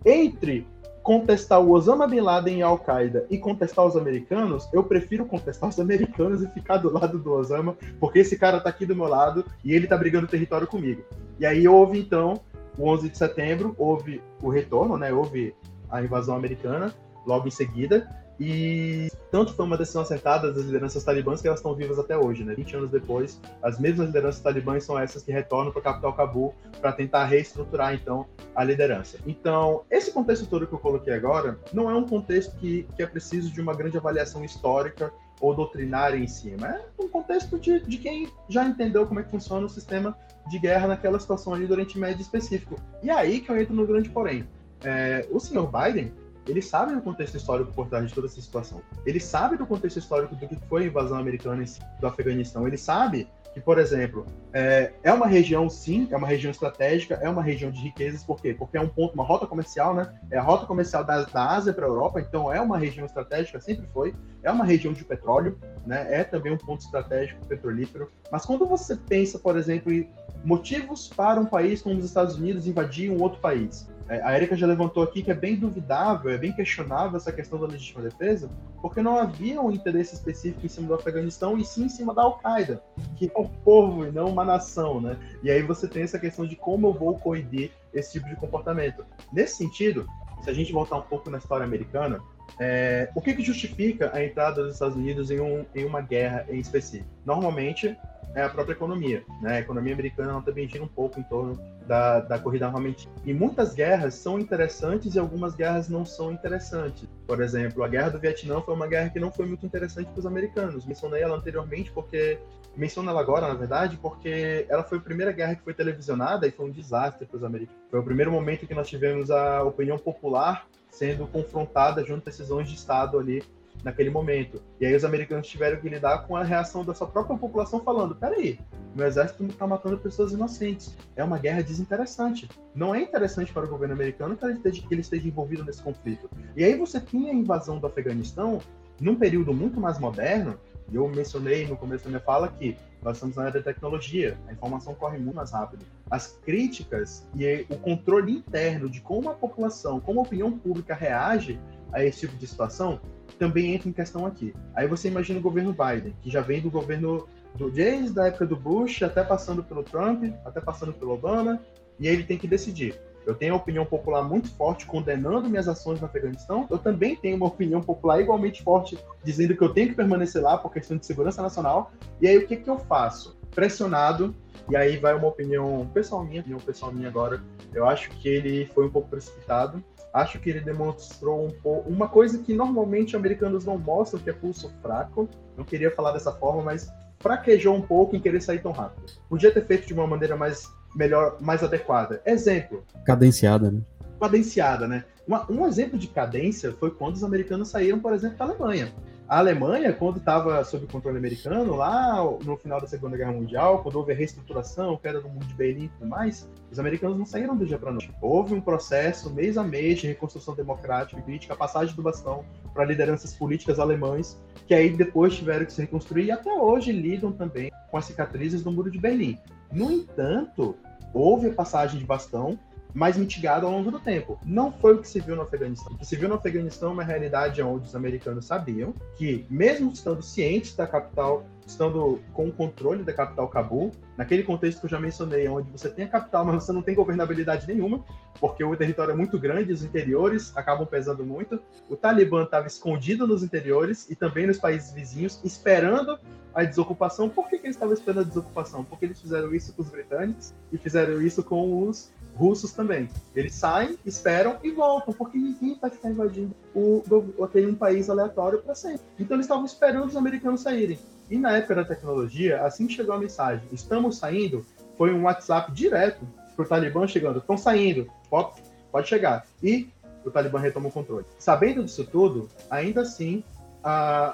[0.05, 0.65] entre
[1.03, 5.69] contestar o Osama Bin Laden e a Al-Qaeda e contestar os americanos, eu prefiro contestar
[5.69, 9.09] os americanos e ficar do lado do Osama, porque esse cara tá aqui do meu
[9.09, 11.03] lado e ele tá brigando território comigo.
[11.39, 12.41] E aí houve, então,
[12.79, 15.13] o 11 de setembro, houve o retorno, né?
[15.13, 15.55] Houve
[15.91, 16.95] a invasão americana
[17.27, 18.09] logo em seguida.
[18.39, 22.45] E tanto foi uma decisão acertada das lideranças talibãs que elas estão vivas até hoje,
[22.45, 22.55] né?
[22.55, 26.55] 20 anos depois, as mesmas lideranças talibãs são essas que retornam para a capital Cabul
[26.81, 29.17] para tentar reestruturar então a liderança.
[29.27, 33.07] Então, esse contexto todo que eu coloquei agora não é um contexto que, que é
[33.07, 36.67] preciso de uma grande avaliação histórica ou doutrinária em cima.
[36.69, 40.17] É um contexto de, de quem já entendeu como é que funciona o sistema
[40.49, 42.77] de guerra naquela situação ali do Oriente Médio específico.
[43.03, 44.47] E é aí que eu entro no grande porém
[44.85, 46.13] é, o senhor Biden,
[46.47, 48.81] ele sabe do contexto histórico por trás de toda essa situação.
[49.05, 51.65] Ele sabe do contexto histórico do que foi a invasão americana
[52.01, 52.67] do Afeganistão.
[52.67, 57.27] Ele sabe que, por exemplo, é, é, uma região, sim, é uma região estratégica, é
[57.27, 58.53] uma região de riquezas, por quê?
[58.53, 60.13] Porque é um ponto, uma rota comercial, né?
[60.31, 63.59] É a rota comercial da, da Ásia para a Europa, então é uma região estratégica,
[63.59, 64.15] sempre foi.
[64.43, 66.07] É uma região de petróleo, né?
[66.11, 68.13] É também um ponto estratégico petrolífero.
[68.31, 70.07] Mas quando você pensa, por exemplo, em
[70.45, 74.67] motivos para um país como os Estados Unidos invadir um outro país, a Erika já
[74.67, 78.49] levantou aqui que é bem duvidável, é bem questionável essa questão da legítima defesa,
[78.81, 82.23] porque não havia um interesse específico em cima do Afeganistão e sim em cima da
[82.23, 82.83] Al-Qaeda,
[83.17, 85.17] que é um povo e não uma nação, né?
[85.43, 89.05] E aí você tem essa questão de como eu vou coibir esse tipo de comportamento.
[89.33, 90.07] Nesse sentido,
[90.43, 92.21] se a gente voltar um pouco na história americana,
[92.61, 96.47] é, o que, que justifica a entrada dos Estados Unidos em, um, em uma guerra
[96.49, 97.11] em específico?
[97.25, 97.97] Normalmente,
[98.37, 99.25] é a própria economia.
[99.41, 99.55] Né?
[99.57, 103.11] A economia americana também gira um pouco em torno da, da corrida armamentista.
[103.25, 107.09] E muitas guerras são interessantes e algumas guerras não são interessantes.
[107.27, 110.21] Por exemplo, a Guerra do Vietnã foi uma guerra que não foi muito interessante para
[110.21, 110.85] os americanos.
[110.85, 112.39] Mencionei ela anteriormente porque
[112.77, 116.51] menciono ela agora, na verdade, porque ela foi a primeira guerra que foi televisionada e
[116.51, 117.81] foi um desastre para os americanos.
[117.91, 122.69] Foi o primeiro momento que nós tivemos a opinião popular sendo confrontada junto a decisões
[122.69, 123.43] de Estado ali
[123.85, 124.63] naquele momento.
[124.81, 128.15] E aí os americanos tiveram que lidar com a reação da sua própria população falando:
[128.15, 128.59] peraí,
[128.95, 130.97] meu exército está matando pessoas inocentes.
[131.15, 132.49] É uma guerra desinteressante.
[132.75, 135.83] Não é interessante para o governo americano que ele esteja, que ele esteja envolvido nesse
[135.83, 136.31] conflito.
[136.57, 138.61] E aí você tinha a invasão do Afeganistão
[139.01, 140.59] num período muito mais moderno,
[140.91, 144.39] e eu mencionei no começo da minha fala que nós estamos na era da tecnologia,
[144.49, 145.85] a informação corre muito mais rápido.
[146.11, 151.59] As críticas e o controle interno de como a população, como a opinião pública reage
[151.93, 153.01] a esse tipo de situação
[153.35, 154.55] também entra em questão aqui.
[154.75, 158.47] Aí você imagina o governo Biden, que já vem do governo do, desde a época
[158.47, 161.61] do Bush, até passando pelo Trump, até passando pelo Obama,
[161.99, 162.99] e ele tem que decidir.
[163.27, 166.65] Eu tenho uma opinião popular muito forte condenando minhas ações no Afeganistão.
[166.71, 170.57] Eu também tenho uma opinião popular igualmente forte dizendo que eu tenho que permanecer lá
[170.57, 171.91] por questão de segurança nacional.
[172.21, 173.37] E aí o que, que eu faço?
[173.53, 174.33] Pressionado,
[174.69, 177.43] e aí vai uma opinião pessoal minha, opinião pessoal minha agora.
[177.75, 179.83] Eu acho que ele foi um pouco precipitado.
[180.17, 184.33] Acho que ele demonstrou um pouco, uma coisa que normalmente americanos não mostram, que é
[184.33, 185.29] pulso fraco.
[185.55, 189.13] Não queria falar dessa forma, mas fraquejou um pouco em querer sair tão rápido.
[189.29, 192.23] Podia ter feito de uma maneira mais melhor, mais adequada.
[192.25, 192.83] Exemplo.
[193.05, 193.83] Cadenciada, né?
[194.19, 195.05] Cadenciada, né?
[195.29, 198.95] Uma, um exemplo de cadência foi quando os americanos saíram, por exemplo, da Alemanha.
[199.29, 203.97] A Alemanha, quando estava sob controle americano, lá no final da Segunda Guerra Mundial, quando
[203.97, 207.57] houve a reestruturação, queda do mundo de Berlim e tudo mais, os americanos não saíram
[207.57, 208.15] do dia para noite.
[208.23, 212.85] Houve um processo mês a mês de reconstrução democrática e política, passagem do bastão para
[212.85, 217.73] lideranças políticas alemães, que aí depois tiveram que se reconstruir e até hoje lidam também
[217.91, 219.37] com as cicatrizes do Muro de Berlim.
[219.73, 220.77] No entanto,
[221.13, 222.57] houve a passagem de bastão,
[222.97, 224.39] mas mitigada ao longo do tempo.
[224.43, 225.93] Não foi o que se viu no Afeganistão.
[225.93, 229.93] O que se viu no Afeganistão é uma realidade onde os americanos sabiam que, mesmo
[229.93, 234.91] estando cientes da capital, estando com o controle da capital Cabul, naquele contexto que eu
[234.91, 238.05] já mencionei, onde você tem a capital, mas você não tem governabilidade nenhuma,
[238.41, 241.61] porque o território é muito grande, os interiores acabam pesando muito.
[241.89, 246.19] O Talibã estava escondido nos interiores e também nos países vizinhos, esperando
[246.55, 247.29] a desocupação.
[247.29, 248.85] Por que, que eles estavam esperando a desocupação?
[248.85, 253.09] Porque eles fizeram isso com os britânicos e fizeram isso com os russos também.
[253.35, 258.75] Eles saem, esperam e voltam, porque ninguém ficar invadindo o, aquele um país aleatório para
[258.75, 259.01] sempre.
[259.19, 260.99] Então eles estavam esperando os americanos saírem.
[261.31, 264.65] E na época da tecnologia, assim que chegou a mensagem, estamos saindo,
[264.97, 268.63] foi um WhatsApp direto pro Talibã chegando, estão saindo, pode,
[268.93, 269.47] pode chegar.
[269.63, 269.89] E
[270.23, 271.25] o Talibã retoma o controle.
[271.39, 273.43] Sabendo disso tudo, ainda assim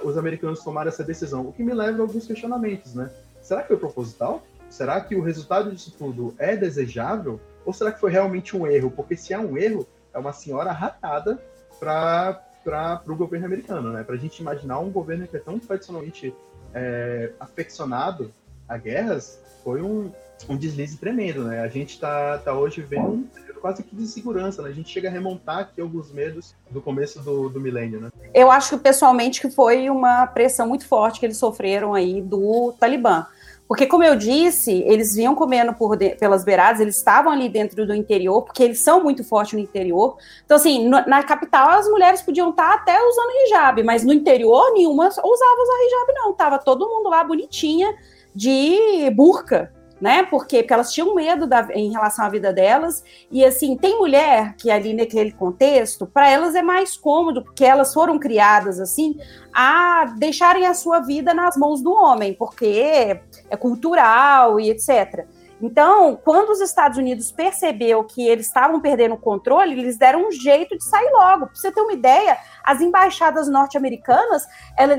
[0.02, 3.10] os americanos tomaram essa decisão, o que me leva a alguns questionamentos, né?
[3.42, 4.42] Será que foi proposital?
[4.70, 7.38] Será que o resultado disso tudo é desejável?
[7.64, 8.90] Ou será que foi realmente um erro?
[8.90, 11.38] Porque se é um erro, é uma senhora ratada
[11.82, 14.04] para o governo americano, né?
[14.04, 16.32] Para a gente imaginar um governo que é tão tradicionalmente
[16.72, 18.32] é, afeccionado
[18.68, 20.10] a guerras, foi um,
[20.48, 21.60] um deslize tremendo, né?
[21.60, 23.28] A gente está tá hoje vendo um
[23.60, 24.70] quase que de segurança, né?
[24.70, 28.10] A gente chega a remontar aqui alguns medos do começo do, do milênio, né?
[28.34, 32.74] Eu acho que pessoalmente que foi uma pressão muito forte que eles sofreram aí do
[32.78, 33.24] Talibã.
[33.72, 37.86] Porque, como eu disse, eles vinham comendo por de, pelas beiradas, eles estavam ali dentro
[37.86, 40.18] do interior, porque eles são muito fortes no interior.
[40.44, 44.74] Então, assim, no, na capital as mulheres podiam estar até usando hijab, mas no interior
[44.74, 46.34] nenhuma usava usar hijab, não.
[46.34, 47.96] Tava todo mundo lá bonitinha
[48.34, 50.24] de burca né?
[50.24, 53.04] Porque, porque elas tinham medo da, em relação à vida delas.
[53.30, 57.94] E assim, tem mulher que ali naquele contexto, para elas é mais cômodo, porque elas
[57.94, 59.16] foram criadas assim,
[59.54, 65.24] a deixarem a sua vida nas mãos do homem, porque é cultural e etc.
[65.62, 70.32] Então, quando os Estados Unidos percebeu que eles estavam perdendo o controle, eles deram um
[70.32, 71.46] jeito de sair logo.
[71.46, 74.44] Para você ter uma ideia, as embaixadas norte-americanas,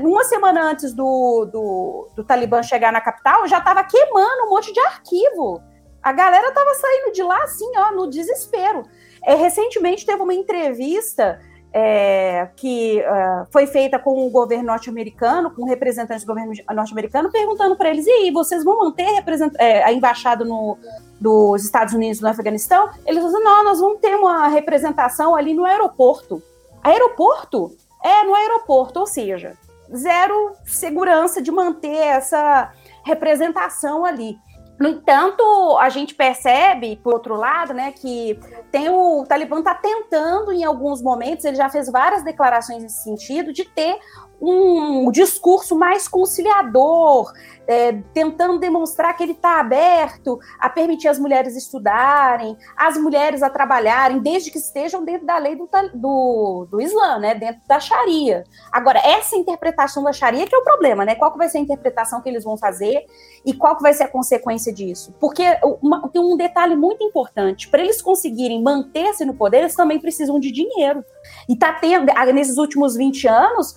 [0.02, 4.72] uma semana antes do, do, do Talibã chegar na capital, já estava queimando um monte
[4.72, 5.62] de arquivo.
[6.02, 8.84] A galera estava saindo de lá assim, ó, no desespero.
[9.22, 11.40] É, recentemente teve uma entrevista
[11.76, 17.74] é, que uh, foi feita com o governo norte-americano, com representantes do governo norte-americano, perguntando
[17.74, 19.24] para eles: e vocês vão manter
[19.58, 20.78] é, a embaixada no,
[21.20, 22.90] dos Estados Unidos no Afeganistão?
[23.04, 26.40] Eles dizem: não, nós vamos ter uma representação ali no aeroporto.
[26.80, 27.76] Aeroporto?
[28.04, 29.56] É, no aeroporto, ou seja,
[29.92, 32.70] zero segurança de manter essa
[33.04, 34.38] representação ali.
[34.78, 35.42] No entanto,
[35.78, 38.38] a gente percebe, por outro lado, né, que
[38.72, 43.02] tem o, o Talibã está tentando, em alguns momentos, ele já fez várias declarações nesse
[43.02, 43.98] sentido, de ter
[44.40, 47.32] um discurso mais conciliador,
[47.66, 53.50] é, tentando demonstrar que ele está aberto a permitir as mulheres estudarem, as mulheres a
[53.50, 58.44] trabalharem, desde que estejam dentro da lei do, do, do Islã, né, dentro da Sharia.
[58.70, 61.14] Agora, essa interpretação da Sharia que é o problema, né?
[61.14, 63.06] Qual que vai ser a interpretação que eles vão fazer
[63.44, 65.14] e qual que vai ser a consequência disso?
[65.20, 65.44] Porque
[65.82, 70.38] uma, tem um detalhe muito importante, para eles conseguirem manter-se no poder, eles também precisam
[70.38, 71.04] de dinheiro.
[71.48, 73.74] E tá tendo, nesses últimos 20 anos,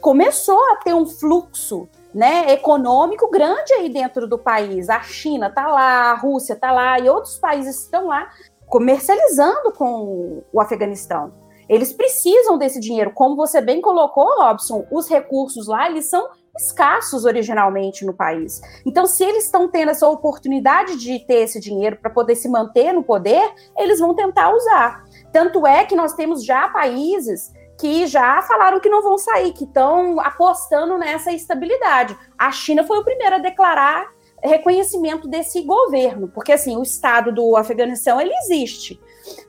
[0.00, 4.88] começou a ter um fluxo né, econômico grande aí dentro do país.
[4.88, 8.28] A China está lá, a Rússia está lá e outros países estão lá
[8.66, 11.32] comercializando com o Afeganistão.
[11.68, 14.84] Eles precisam desse dinheiro, como você bem colocou, Robson.
[14.90, 18.60] Os recursos lá eles são escassos originalmente no país.
[18.84, 22.92] Então, se eles estão tendo essa oportunidade de ter esse dinheiro para poder se manter
[22.92, 25.04] no poder, eles vão tentar usar.
[25.32, 29.64] Tanto é que nós temos já países que já falaram que não vão sair, que
[29.64, 32.16] estão apostando nessa estabilidade.
[32.38, 34.12] A China foi o primeiro a declarar
[34.42, 38.98] reconhecimento desse governo, porque assim, o Estado do Afeganistão ele existe,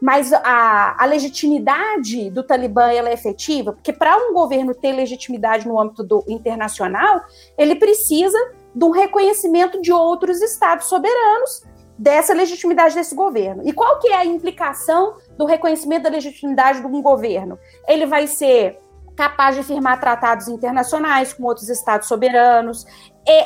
[0.01, 5.67] mas a, a legitimidade do Talibã ela é efetiva, porque para um governo ter legitimidade
[5.67, 7.21] no âmbito do internacional,
[7.57, 8.37] ele precisa
[8.73, 11.63] de um reconhecimento de outros estados soberanos
[12.01, 13.61] dessa legitimidade desse governo.
[13.63, 17.59] E qual que é a implicação do reconhecimento da legitimidade de um governo?
[17.87, 18.79] Ele vai ser
[19.15, 22.87] capaz de firmar tratados internacionais com outros estados soberanos,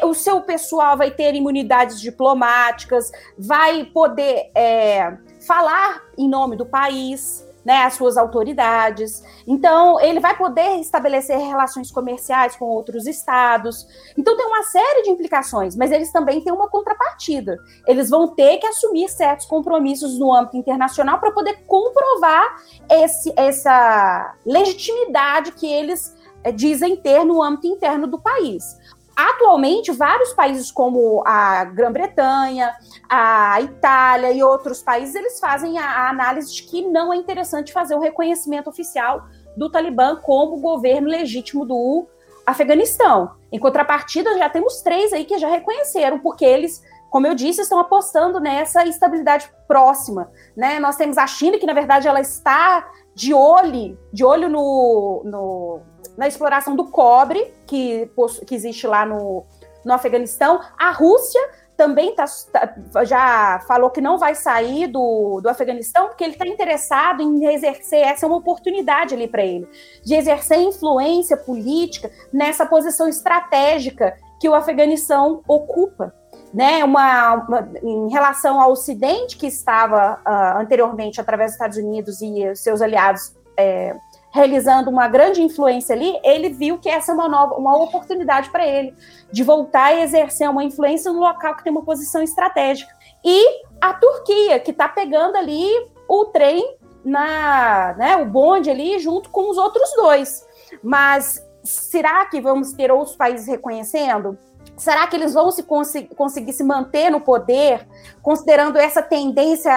[0.04, 7.45] o seu pessoal vai ter imunidades diplomáticas, vai poder é, falar em nome do país,
[7.66, 9.24] né, as suas autoridades.
[9.48, 13.88] Então, ele vai poder estabelecer relações comerciais com outros estados.
[14.16, 17.58] Então, tem uma série de implicações, mas eles também têm uma contrapartida.
[17.88, 22.58] Eles vão ter que assumir certos compromissos no âmbito internacional para poder comprovar
[22.90, 28.78] esse, essa legitimidade que eles é, dizem ter no âmbito interno do país.
[29.16, 32.74] Atualmente, vários países como a Grã-Bretanha,
[33.08, 37.72] a Itália e outros países, eles fazem a, a, análise de que não é interessante
[37.72, 39.26] fazer o reconhecimento oficial
[39.56, 42.06] do Talibã como governo legítimo do
[42.46, 43.32] Afeganistão.
[43.50, 47.80] Em contrapartida, já temos três aí que já reconheceram, porque eles, como eu disse, estão
[47.80, 50.30] apostando nessa estabilidade próxima.
[50.58, 50.78] Né?
[50.78, 55.82] Nós temos a China, que na verdade ela está de olho, de olho no, no
[56.18, 58.10] na exploração do cobre que,
[58.46, 59.46] que existe lá no,
[59.84, 60.60] no Afeganistão.
[60.78, 61.42] A Rússia
[61.76, 66.48] também tá, tá, já falou que não vai sair do, do Afeganistão, porque ele está
[66.48, 69.68] interessado em exercer, essa é uma oportunidade ali para ele,
[70.04, 76.14] de exercer influência política nessa posição estratégica que o Afeganistão ocupa.
[76.54, 82.22] Né, uma, uma em relação ao Ocidente, que estava uh, anteriormente através dos Estados Unidos
[82.22, 83.94] e seus aliados é,
[84.36, 88.68] realizando uma grande influência ali, ele viu que essa é uma nova, uma oportunidade para
[88.68, 88.94] ele
[89.32, 92.94] de voltar a exercer uma influência no local que tem uma posição estratégica.
[93.24, 95.66] E a Turquia, que está pegando ali
[96.06, 100.46] o trem na, né, o bonde ali junto com os outros dois.
[100.84, 104.38] Mas será que vamos ter outros países reconhecendo?
[104.78, 107.88] Será que eles vão se cons conseguir se manter no poder,
[108.22, 109.72] considerando essa tendência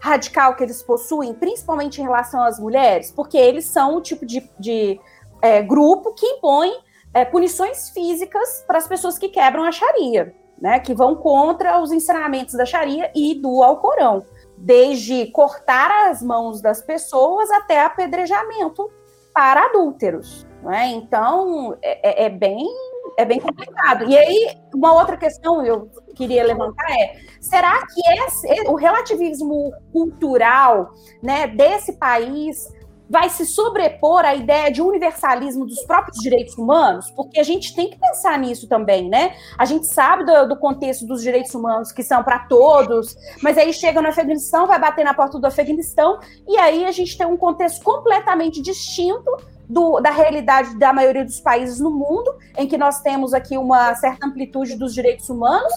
[0.00, 3.10] radical que eles possuem, principalmente em relação às mulheres?
[3.10, 5.00] Porque eles são o tipo de, de
[5.40, 6.70] é, grupo que impõe
[7.14, 11.90] é, punições físicas para as pessoas que quebram a Sharia, né, que vão contra os
[11.90, 14.24] ensinamentos da Sharia e do Alcorão,
[14.56, 18.90] desde cortar as mãos das pessoas até apedrejamento
[19.34, 20.46] para adúlteros.
[20.62, 20.88] Né?
[20.88, 22.68] Então, é, é, é bem
[23.16, 24.08] é bem complicado.
[24.08, 30.90] E aí, uma outra questão eu queria levantar é: será que esse, o relativismo cultural
[31.22, 32.68] né, desse país
[33.12, 37.10] vai se sobrepor à ideia de universalismo dos próprios direitos humanos?
[37.10, 39.34] Porque a gente tem que pensar nisso também, né?
[39.58, 43.70] A gente sabe do, do contexto dos direitos humanos que são para todos, mas aí
[43.70, 47.36] chega no Afeganistão, vai bater na porta do Afeganistão, e aí a gente tem um
[47.36, 49.30] contexto completamente distinto
[49.68, 53.94] do, da realidade da maioria dos países no mundo, em que nós temos aqui uma
[53.94, 55.72] certa amplitude dos direitos humanos,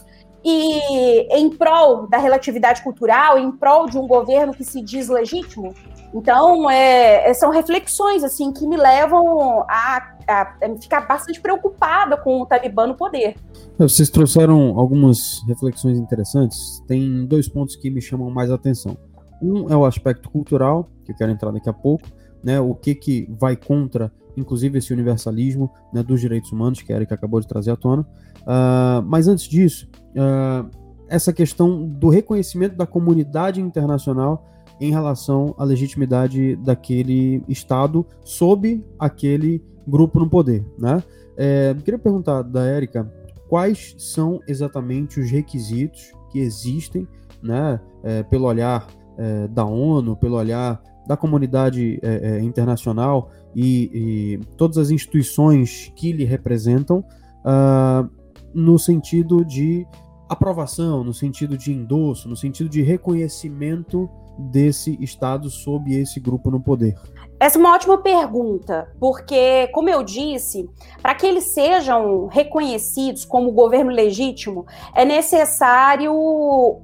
[0.47, 5.73] e em prol da relatividade cultural, em prol de um governo que se diz legítimo.
[6.13, 12.41] Então, é, é são reflexões assim que me levam a, a, ficar bastante preocupada com
[12.41, 13.35] o Talibã no poder.
[13.77, 16.79] Vocês trouxeram algumas reflexões interessantes.
[16.87, 18.95] Tem dois pontos que me chamam mais atenção.
[19.41, 22.07] Um é o aspecto cultural, que eu quero entrar daqui a pouco,
[22.43, 26.95] né, o que, que vai contra, inclusive, esse universalismo né, dos direitos humanos, que a
[26.97, 28.07] Erika acabou de trazer à tona.
[28.45, 30.69] Uh, mas antes disso, uh,
[31.07, 34.45] essa questão do reconhecimento da comunidade internacional
[34.79, 40.65] em relação à legitimidade daquele Estado sob aquele grupo no poder.
[40.77, 41.01] Né?
[41.37, 43.09] É, queria perguntar da Érica
[43.47, 47.07] quais são exatamente os requisitos que existem
[47.41, 53.91] né, é, pelo olhar é, da ONU, pelo olhar da comunidade é, é, internacional e,
[53.93, 57.05] e, todas as instituições que lhe representam
[57.45, 58.09] uh,
[58.55, 59.85] no sentido de
[60.29, 66.61] aprovação, no sentido de endosso, no sentido de reconhecimento desse Estado sob esse grupo no
[66.61, 66.95] poder?
[67.37, 70.69] Essa é uma ótima pergunta, porque, como eu disse,
[71.01, 74.65] para que eles sejam reconhecidos como governo legítimo,
[74.95, 76.13] é necessário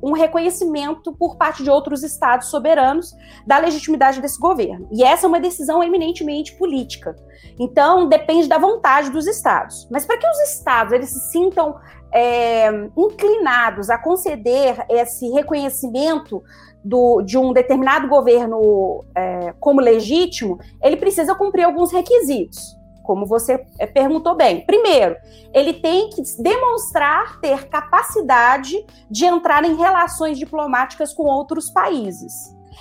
[0.04, 3.16] um reconhecimento por parte de outros estados soberanos
[3.48, 4.90] da legitimidade desse governo.
[4.92, 7.16] E essa é uma decisão eminentemente política.
[7.58, 9.88] Então, depende da vontade dos estados.
[9.90, 11.76] Mas para que os estados eles se sintam
[12.14, 16.44] é, inclinados a conceder esse reconhecimento
[16.84, 23.64] do, de um determinado governo é, como legítimo, ele precisa cumprir alguns requisitos, como você
[23.80, 24.66] é, perguntou bem.
[24.66, 25.16] Primeiro,
[25.54, 32.34] ele tem que demonstrar ter capacidade de entrar em relações diplomáticas com outros países.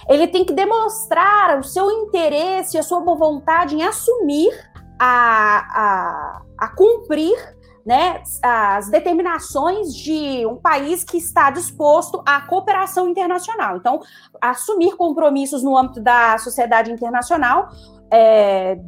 [0.09, 4.51] Ele tem que demonstrar o seu interesse, a sua boa vontade em assumir
[4.99, 7.37] a, a, a cumprir
[7.85, 13.77] né, as determinações de um país que está disposto à cooperação internacional.
[13.77, 14.01] Então,
[14.41, 17.69] assumir compromissos no âmbito da sociedade internacional,
[18.11, 18.79] é,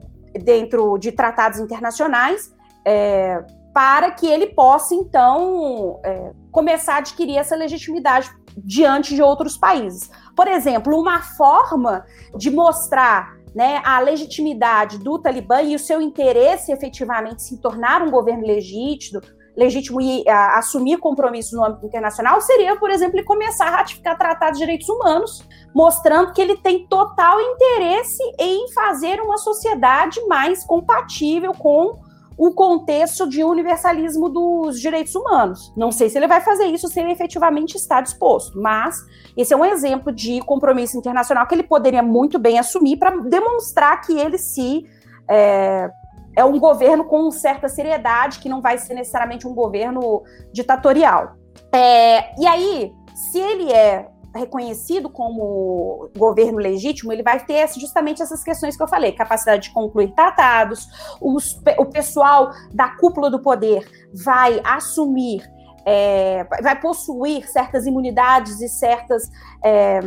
[0.44, 2.52] dentro de tratados internacionais,
[2.84, 9.56] é, para que ele possa, então, é, começar a adquirir essa legitimidade diante de outros
[9.56, 10.10] países.
[10.36, 12.04] Por exemplo, uma forma
[12.36, 18.10] de mostrar né, a legitimidade do Talibã e o seu interesse efetivamente se tornar um
[18.10, 19.20] governo legítimo,
[19.56, 24.16] legítimo e a, assumir compromissos no âmbito internacional seria, por exemplo, ele começar a ratificar
[24.16, 25.42] tratados de direitos humanos,
[25.74, 32.00] mostrando que ele tem total interesse em fazer uma sociedade mais compatível com
[32.36, 35.72] o contexto de universalismo dos direitos humanos.
[35.76, 38.96] Não sei se ele vai fazer isso se ele efetivamente está disposto, mas
[39.36, 44.00] esse é um exemplo de compromisso internacional que ele poderia muito bem assumir para demonstrar
[44.00, 44.86] que ele se
[45.28, 45.90] é,
[46.36, 50.22] é um governo com certa seriedade, que não vai ser necessariamente um governo
[50.52, 51.36] ditatorial.
[51.72, 58.42] É, e aí, se ele é reconhecido como governo legítimo, ele vai ter justamente essas
[58.42, 60.88] questões que eu falei: capacidade de concluir tratados,
[61.20, 65.42] os, o pessoal da cúpula do poder vai assumir.
[65.84, 69.28] É, vai possuir certas imunidades e certas
[69.64, 69.98] é,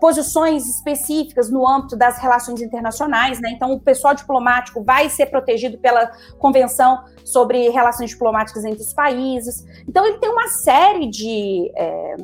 [0.00, 3.52] posições específicas no âmbito das relações internacionais, né?
[3.52, 9.64] Então, o pessoal diplomático vai ser protegido pela Convenção sobre Relações Diplomáticas entre os Países.
[9.88, 12.16] Então, ele tem uma série de é,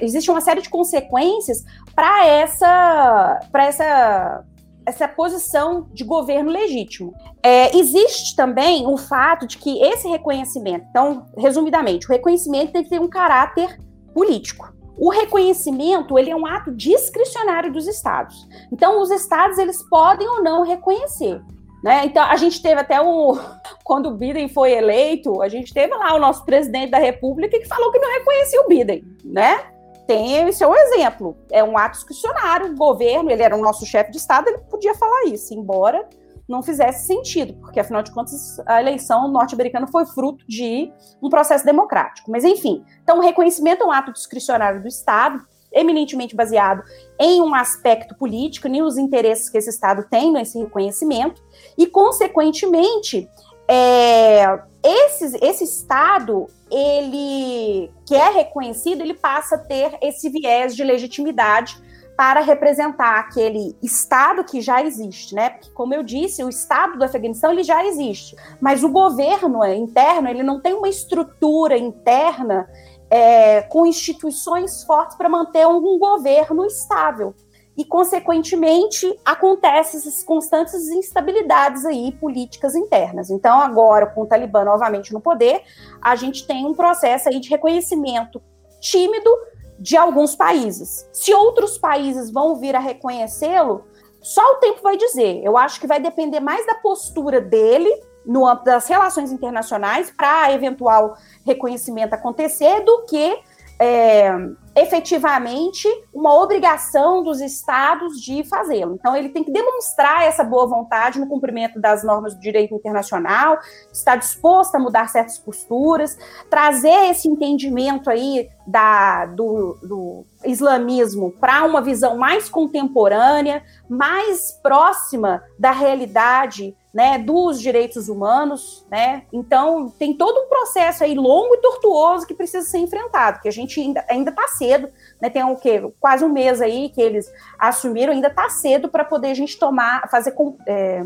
[0.00, 1.62] existe uma série de consequências
[1.94, 4.44] para essa, para essa,
[4.86, 7.12] essa posição de governo legítimo.
[7.42, 12.88] É, existe também o fato de que esse reconhecimento, então, resumidamente, o reconhecimento tem que
[12.88, 13.78] ter um caráter
[14.14, 14.72] político.
[14.98, 18.46] O reconhecimento ele é um ato discricionário dos estados.
[18.70, 21.40] Então, os estados eles podem ou não reconhecer.
[21.82, 22.04] Né?
[22.04, 23.38] Então, a gente teve até um.
[23.84, 27.66] Quando o Biden foi eleito, a gente teve lá o nosso presidente da República que
[27.66, 29.64] falou que não reconhecia o Biden, né?
[30.06, 31.36] Tem esse é um exemplo.
[31.50, 34.94] É um ato discricionário, o governo, ele era o nosso chefe de Estado, ele podia
[34.94, 36.06] falar isso, embora
[36.50, 41.64] não fizesse sentido, porque afinal de contas a eleição norte-americana foi fruto de um processo
[41.64, 42.28] democrático.
[42.30, 45.40] Mas enfim, então o reconhecimento é um ato discricionário do Estado,
[45.72, 46.82] eminentemente baseado
[47.18, 51.42] em um aspecto político, nem os interesses que esse Estado tem nesse reconhecimento,
[51.76, 53.28] e, consequentemente,
[53.68, 60.82] é, esse, esse Estado, ele que é reconhecido, ele passa a ter esse viés de
[60.82, 61.80] legitimidade
[62.16, 65.50] para representar aquele Estado que já existe, né?
[65.50, 70.28] Porque, como eu disse, o Estado do Afeganistão ele já existe, mas o governo interno
[70.28, 72.68] ele não tem uma estrutura interna
[73.10, 77.34] é, com instituições fortes para manter um governo estável.
[77.76, 83.30] E, consequentemente, acontecem essas constantes instabilidades aí políticas internas.
[83.30, 85.62] Então, agora, com o Talibã novamente no poder,
[86.00, 88.40] a gente tem um processo aí de reconhecimento
[88.80, 89.30] tímido
[89.78, 91.08] de alguns países.
[91.12, 93.84] Se outros países vão vir a reconhecê-lo,
[94.20, 95.42] só o tempo vai dizer.
[95.42, 97.90] Eu acho que vai depender mais da postura dele
[98.30, 103.36] no âmbito das relações internacionais para eventual reconhecimento acontecer do que
[103.76, 104.30] é,
[104.76, 108.94] efetivamente uma obrigação dos estados de fazê-lo.
[108.94, 113.58] Então, ele tem que demonstrar essa boa vontade no cumprimento das normas do direito internacional,
[113.92, 116.16] estar disposto a mudar certas posturas,
[116.48, 125.42] trazer esse entendimento aí da, do, do islamismo para uma visão mais contemporânea, mais próxima
[125.58, 129.22] da realidade né, dos direitos humanos, né?
[129.32, 133.52] Então tem todo um processo aí longo e tortuoso que precisa ser enfrentado, que a
[133.52, 134.88] gente ainda ainda está cedo,
[135.20, 135.30] né?
[135.30, 135.80] Tem o quê?
[136.00, 140.08] Quase um mês aí que eles assumiram, ainda está cedo para poder a gente tomar,
[140.10, 140.34] fazer
[140.66, 141.02] é,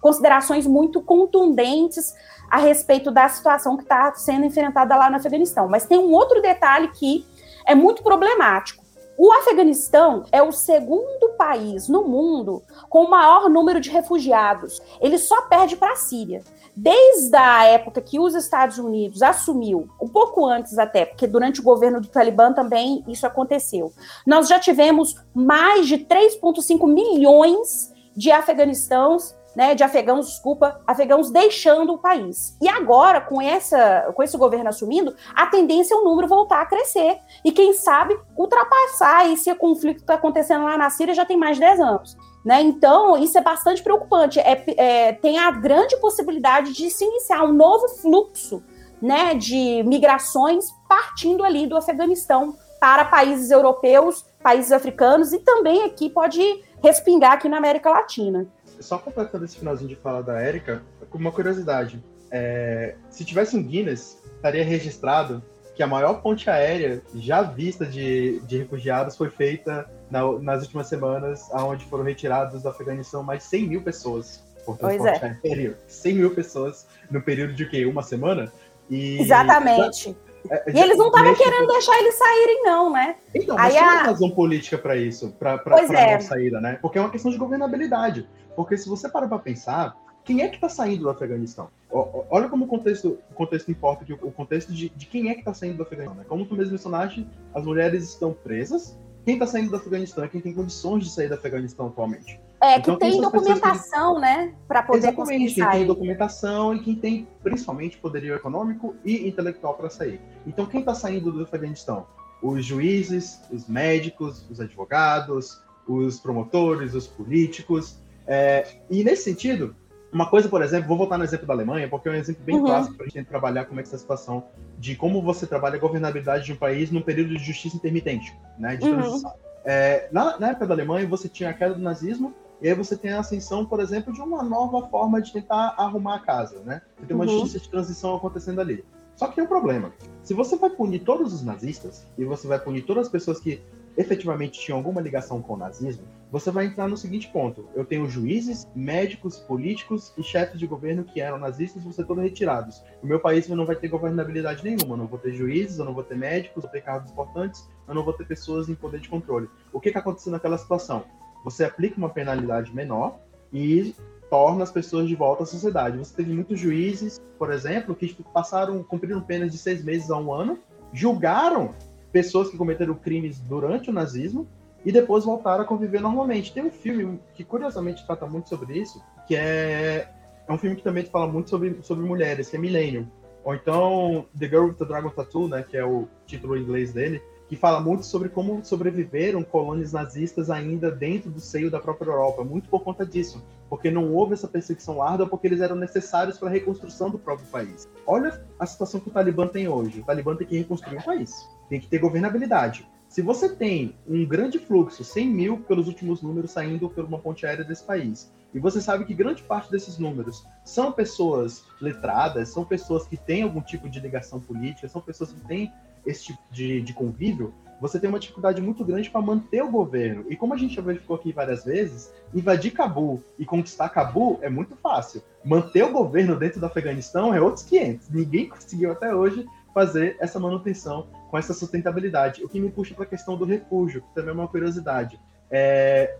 [0.00, 2.14] considerações muito contundentes
[2.50, 5.68] a respeito da situação que está sendo enfrentada lá no Afeganistão.
[5.68, 7.26] Mas tem um outro detalhe que
[7.66, 8.86] é muito problemático.
[9.18, 14.80] O Afeganistão é o segundo país no mundo com o maior número de refugiados.
[15.00, 16.42] Ele só perde para a Síria.
[16.74, 21.62] Desde a época que os Estados Unidos assumiu, um pouco antes até, porque durante o
[21.62, 23.92] governo do Talibã também isso aconteceu,
[24.26, 31.94] nós já tivemos mais de 3,5 milhões de afeganistãos né, de afegãos, desculpa, afegãos deixando
[31.94, 32.54] o país.
[32.60, 36.66] E agora, com, essa, com esse governo assumindo, a tendência é o número voltar a
[36.66, 37.18] crescer.
[37.42, 41.56] E quem sabe ultrapassar esse conflito que está acontecendo lá na Síria já tem mais
[41.56, 42.16] de 10 anos.
[42.44, 42.60] Né?
[42.60, 44.38] Então, isso é bastante preocupante.
[44.38, 48.62] É, é, tem a grande possibilidade de se iniciar um novo fluxo
[49.00, 56.10] né, de migrações partindo ali do Afeganistão para países europeus, países africanos e também aqui
[56.10, 56.42] pode
[56.82, 58.46] respingar aqui na América Latina.
[58.80, 62.02] Só completando esse finalzinho de fala da Érica, com uma curiosidade.
[62.30, 65.42] É, se tivesse um Guinness, estaria registrado
[65.76, 70.86] que a maior ponte aérea já vista de, de refugiados foi feita na, nas últimas
[70.88, 75.36] semanas, onde foram retirados do Afeganistão mais de 100 mil pessoas por transporte é.
[75.44, 75.76] aéreo.
[75.86, 77.84] 100 mil pessoas no período de quê?
[77.84, 78.50] Uma semana?
[78.88, 80.16] E Exatamente.
[80.48, 83.16] Já, é, e eles não estavam querendo deixar eles saírem, não, né?
[83.34, 84.02] Então, mas Aí tem a...
[84.02, 85.60] razão política para isso, para
[85.92, 86.14] é.
[86.14, 86.78] não saída, né?
[86.80, 88.28] Porque é uma questão de governabilidade.
[88.56, 91.68] Porque se você para para pensar, quem é que está saindo do Afeganistão?
[91.88, 95.54] Olha como o contexto, o contexto importa, o contexto de, de quem é que está
[95.54, 96.16] saindo do Afeganistão.
[96.16, 96.24] Né?
[96.28, 98.98] Como tu mesmo mencionaste, as mulheres estão presas.
[99.24, 102.40] Quem está saindo do Afeganistão é quem tem condições de sair do Afeganistão atualmente.
[102.60, 104.20] É, então, que tem documentação, que...
[104.20, 109.74] né, para poder Exatamente, quem tem documentação e quem tem, principalmente, poderio econômico e intelectual
[109.74, 110.20] para sair.
[110.46, 112.06] Então, quem está saindo do Afeganistão?
[112.42, 117.98] Os juízes, os médicos, os advogados, os promotores, os políticos.
[118.26, 119.74] É, e, nesse sentido,
[120.12, 122.56] uma coisa, por exemplo, vou voltar no exemplo da Alemanha, porque é um exemplo bem
[122.56, 122.64] uhum.
[122.64, 124.44] clássico para a gente trabalhar como é que essa situação
[124.78, 128.76] de como você trabalha a governabilidade de um país num período de justiça intermitente, né,
[128.76, 129.22] de uhum.
[129.68, 132.96] É, na, na, época da Alemanha, você tinha a queda do nazismo e aí você
[132.96, 136.80] tem a ascensão, por exemplo, de uma nova forma de tentar arrumar a casa, né?
[136.96, 137.40] Você tem uma uhum.
[137.40, 138.84] justiça de transição acontecendo ali.
[139.16, 139.92] Só que tem um problema.
[140.22, 143.60] Se você vai punir todos os nazistas e você vai punir todas as pessoas que
[143.96, 146.04] efetivamente tinham alguma ligação com o nazismo,
[146.38, 151.02] você vai entrar no seguinte ponto: eu tenho juízes, médicos, políticos e chefes de governo
[151.02, 152.82] que eram nazistas, vão ser todos retirados.
[153.02, 154.92] O meu país não vai ter governabilidade nenhuma.
[154.92, 157.66] Eu não vou ter juízes, eu não vou ter médicos, eu vou ter cargos importantes,
[157.88, 159.48] eu não vou ter pessoas em poder de controle.
[159.72, 161.04] O que, que aconteceu naquela situação?
[161.42, 163.18] Você aplica uma penalidade menor
[163.50, 163.94] e
[164.28, 165.96] torna as pessoas de volta à sociedade.
[165.96, 170.34] Você teve muitos juízes, por exemplo, que passaram, cumpriram penas de seis meses a um
[170.34, 170.58] ano,
[170.92, 171.74] julgaram
[172.12, 174.46] pessoas que cometeram crimes durante o nazismo
[174.86, 176.52] e depois voltaram a conviver normalmente.
[176.52, 180.08] Tem um filme que curiosamente trata muito sobre isso, que é,
[180.48, 183.08] é um filme que também fala muito sobre, sobre mulheres, que é Millennium.
[183.44, 186.92] Ou então The Girl with the Dragon Tattoo, né, que é o título em inglês
[186.92, 192.10] dele, que fala muito sobre como sobreviveram colônias nazistas ainda dentro do seio da própria
[192.10, 196.38] Europa, muito por conta disso, porque não houve essa perseguição árdua, porque eles eram necessários
[196.38, 197.88] para a reconstrução do próprio país.
[198.06, 200.00] Olha a situação que o Talibã tem hoje.
[200.00, 202.88] O Talibã tem que reconstruir um país tem que ter governabilidade.
[203.08, 207.46] Se você tem um grande fluxo, 100 mil pelos últimos números saindo por uma ponte
[207.46, 212.64] aérea desse país, e você sabe que grande parte desses números são pessoas letradas, são
[212.64, 215.72] pessoas que têm algum tipo de ligação política, são pessoas que têm
[216.06, 220.24] esse tipo de, de convívio, você tem uma dificuldade muito grande para manter o governo.
[220.30, 224.48] E como a gente já verificou aqui várias vezes, invadir Cabul e conquistar Cabul é
[224.48, 225.22] muito fácil.
[225.44, 228.08] Manter o governo dentro do Afeganistão é outros 500.
[228.08, 229.46] Ninguém conseguiu até hoje
[229.76, 232.42] fazer essa manutenção com essa sustentabilidade.
[232.42, 235.20] O que me puxa para a questão do refúgio, que também é uma curiosidade.
[235.50, 236.16] É,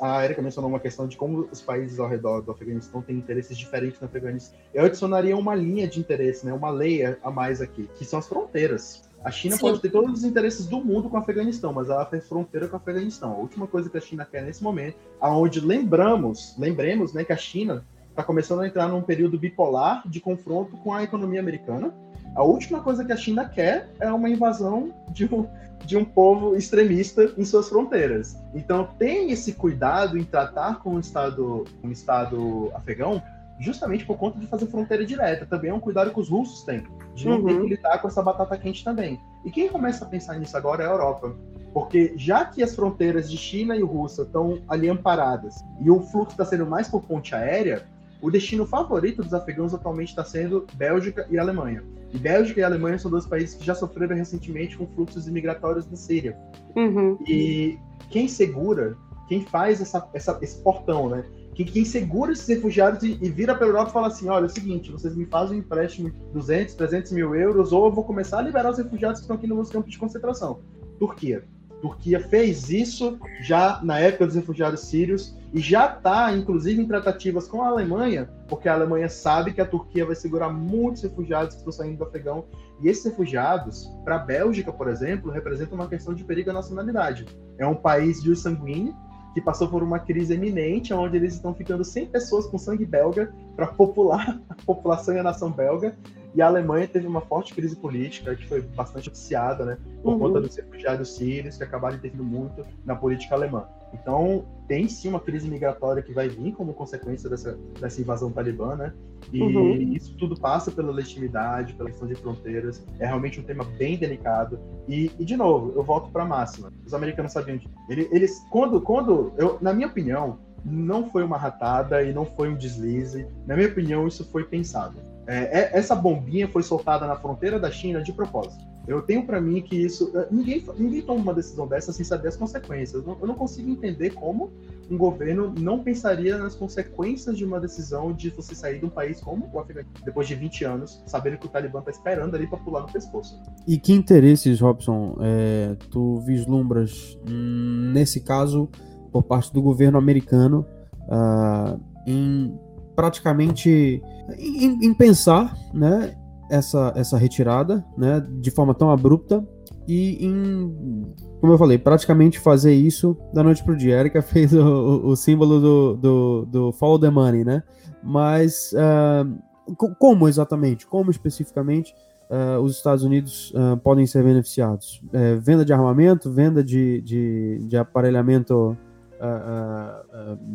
[0.00, 3.58] a Erika mencionou uma questão de como os países ao redor do Afeganistão têm interesses
[3.58, 4.56] diferentes no Afeganistão.
[4.72, 8.28] Eu adicionaria uma linha de interesse, né, uma lei a mais aqui, que são as
[8.28, 9.02] fronteiras.
[9.24, 9.62] A China Sim.
[9.62, 12.74] pode ter todos os interesses do mundo com o Afeganistão, mas ela tem fronteira com
[12.74, 13.32] o Afeganistão.
[13.32, 17.36] A última coisa que a China quer nesse momento, aonde lembramos, lembremos, né, que a
[17.36, 21.92] China está começando a entrar num período bipolar de confronto com a economia americana,
[22.34, 25.46] a última coisa que a China quer é uma invasão de um,
[25.84, 28.36] de um povo extremista em suas fronteiras.
[28.54, 33.22] Então tem esse cuidado em tratar com o Estado, o Estado afegão,
[33.58, 35.44] justamente por conta de fazer fronteira direta.
[35.44, 37.46] Também é um cuidado que os russos têm, de não uhum.
[37.46, 39.20] ter que lidar com essa batata quente também.
[39.44, 41.34] E quem começa a pensar nisso agora é a Europa.
[41.72, 46.32] Porque já que as fronteiras de China e Rússia estão ali amparadas e o fluxo
[46.32, 47.86] está sendo mais por ponte aérea,
[48.20, 51.82] o destino favorito dos afegãos atualmente está sendo Bélgica e Alemanha.
[52.12, 55.96] E Bélgica e Alemanha são dois países que já sofreram recentemente com fluxos imigratórios da
[55.96, 56.36] Síria.
[56.76, 57.18] Uhum.
[57.26, 57.78] E
[58.10, 58.96] quem segura,
[59.28, 61.24] quem faz essa, essa, esse portão, né?
[61.54, 64.44] Quem, quem segura esses refugiados e, e vira para a Europa e fala assim: olha,
[64.44, 67.92] é o seguinte, vocês me fazem um empréstimo de 200, 300 mil euros, ou eu
[67.92, 70.60] vou começar a liberar os refugiados que estão aqui nos campos de concentração.
[70.98, 71.44] Turquia.
[71.80, 77.48] Turquia fez isso já na época dos refugiados sírios e já está, inclusive, em tratativas
[77.48, 81.60] com a Alemanha, porque a Alemanha sabe que a Turquia vai segurar muitos refugiados que
[81.60, 82.44] estão saindo do Afegão.
[82.80, 87.26] E esses refugiados, para a Bélgica, por exemplo, representam uma questão de perigo à nacionalidade.
[87.58, 88.94] É um país de sanguíneo,
[89.34, 93.32] que passou por uma crise eminente, onde eles estão ficando sem pessoas com sangue belga
[93.54, 95.96] para popular a população e a nação belga.
[96.34, 99.78] E a Alemanha teve uma forte crise política, que foi bastante noticiada, né?
[100.02, 100.18] Por uhum.
[100.18, 103.66] conta dos refugiados sírios, que acabaram intervindo muito na política alemã.
[103.92, 108.76] Então, tem sim uma crise migratória que vai vir como consequência dessa, dessa invasão talibã,
[108.76, 108.92] né?
[109.32, 109.92] E uhum.
[109.92, 112.82] isso tudo passa pela legitimidade, pela questão de fronteiras.
[112.98, 114.58] É realmente um tema bem delicado.
[114.88, 116.72] E, e de novo, eu volto para a máxima.
[116.86, 117.74] Os americanos sabiam disso.
[117.88, 122.48] Eles, eles, quando, quando eu, na minha opinião, não foi uma ratada e não foi
[122.48, 123.26] um deslize.
[123.46, 124.96] Na minha opinião, isso foi pensado.
[125.30, 128.64] É, é, essa bombinha foi soltada na fronteira da China de propósito.
[128.88, 130.10] Eu tenho para mim que isso.
[130.18, 133.06] É, ninguém, ninguém toma uma decisão dessa sem saber as consequências.
[133.06, 134.50] Eu não, consigo entender como
[134.90, 139.20] um governo não pensaria nas consequências de uma decisão de você sair de um país
[139.20, 142.58] como o Afeganistão, depois de 20 anos, sabendo que o Talibã está esperando ali para
[142.58, 143.40] pular no pescoço.
[143.68, 148.68] E que interesses, Robson, é, tu vislumbras nesse caso
[149.12, 150.66] por parte do governo americano
[151.02, 152.58] uh, em
[153.00, 154.02] praticamente
[154.38, 156.14] em, em, pensar, né,
[156.50, 159.42] essa, essa retirada, né, de forma tão abrupta
[159.88, 163.96] e em, como eu falei, praticamente fazer isso da noite pro dia.
[163.96, 167.62] A Erika fez o, o, o símbolo do, do, do, follow the money, né,
[168.02, 171.94] mas uh, como exatamente, como especificamente
[172.28, 175.02] uh, os Estados Unidos uh, podem ser beneficiados?
[175.10, 178.76] É, venda de armamento, venda de, de, de aparelhamento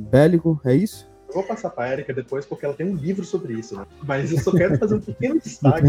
[0.10, 1.08] bélico, é isso?
[1.36, 3.86] Vou passar para a Erika depois, porque ela tem um livro sobre isso, né?
[4.02, 5.82] Mas eu só quero fazer um pequeno destaque.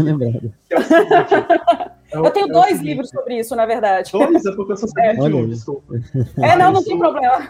[0.67, 1.33] que é o seguinte,
[2.11, 4.11] é o, eu tenho é dois seguinte, livros sobre isso, na verdade.
[4.11, 4.45] Dois?
[4.45, 5.13] É porque eu sou é.
[5.13, 5.95] de um, desculpa.
[6.37, 7.49] É, não, não tem problema.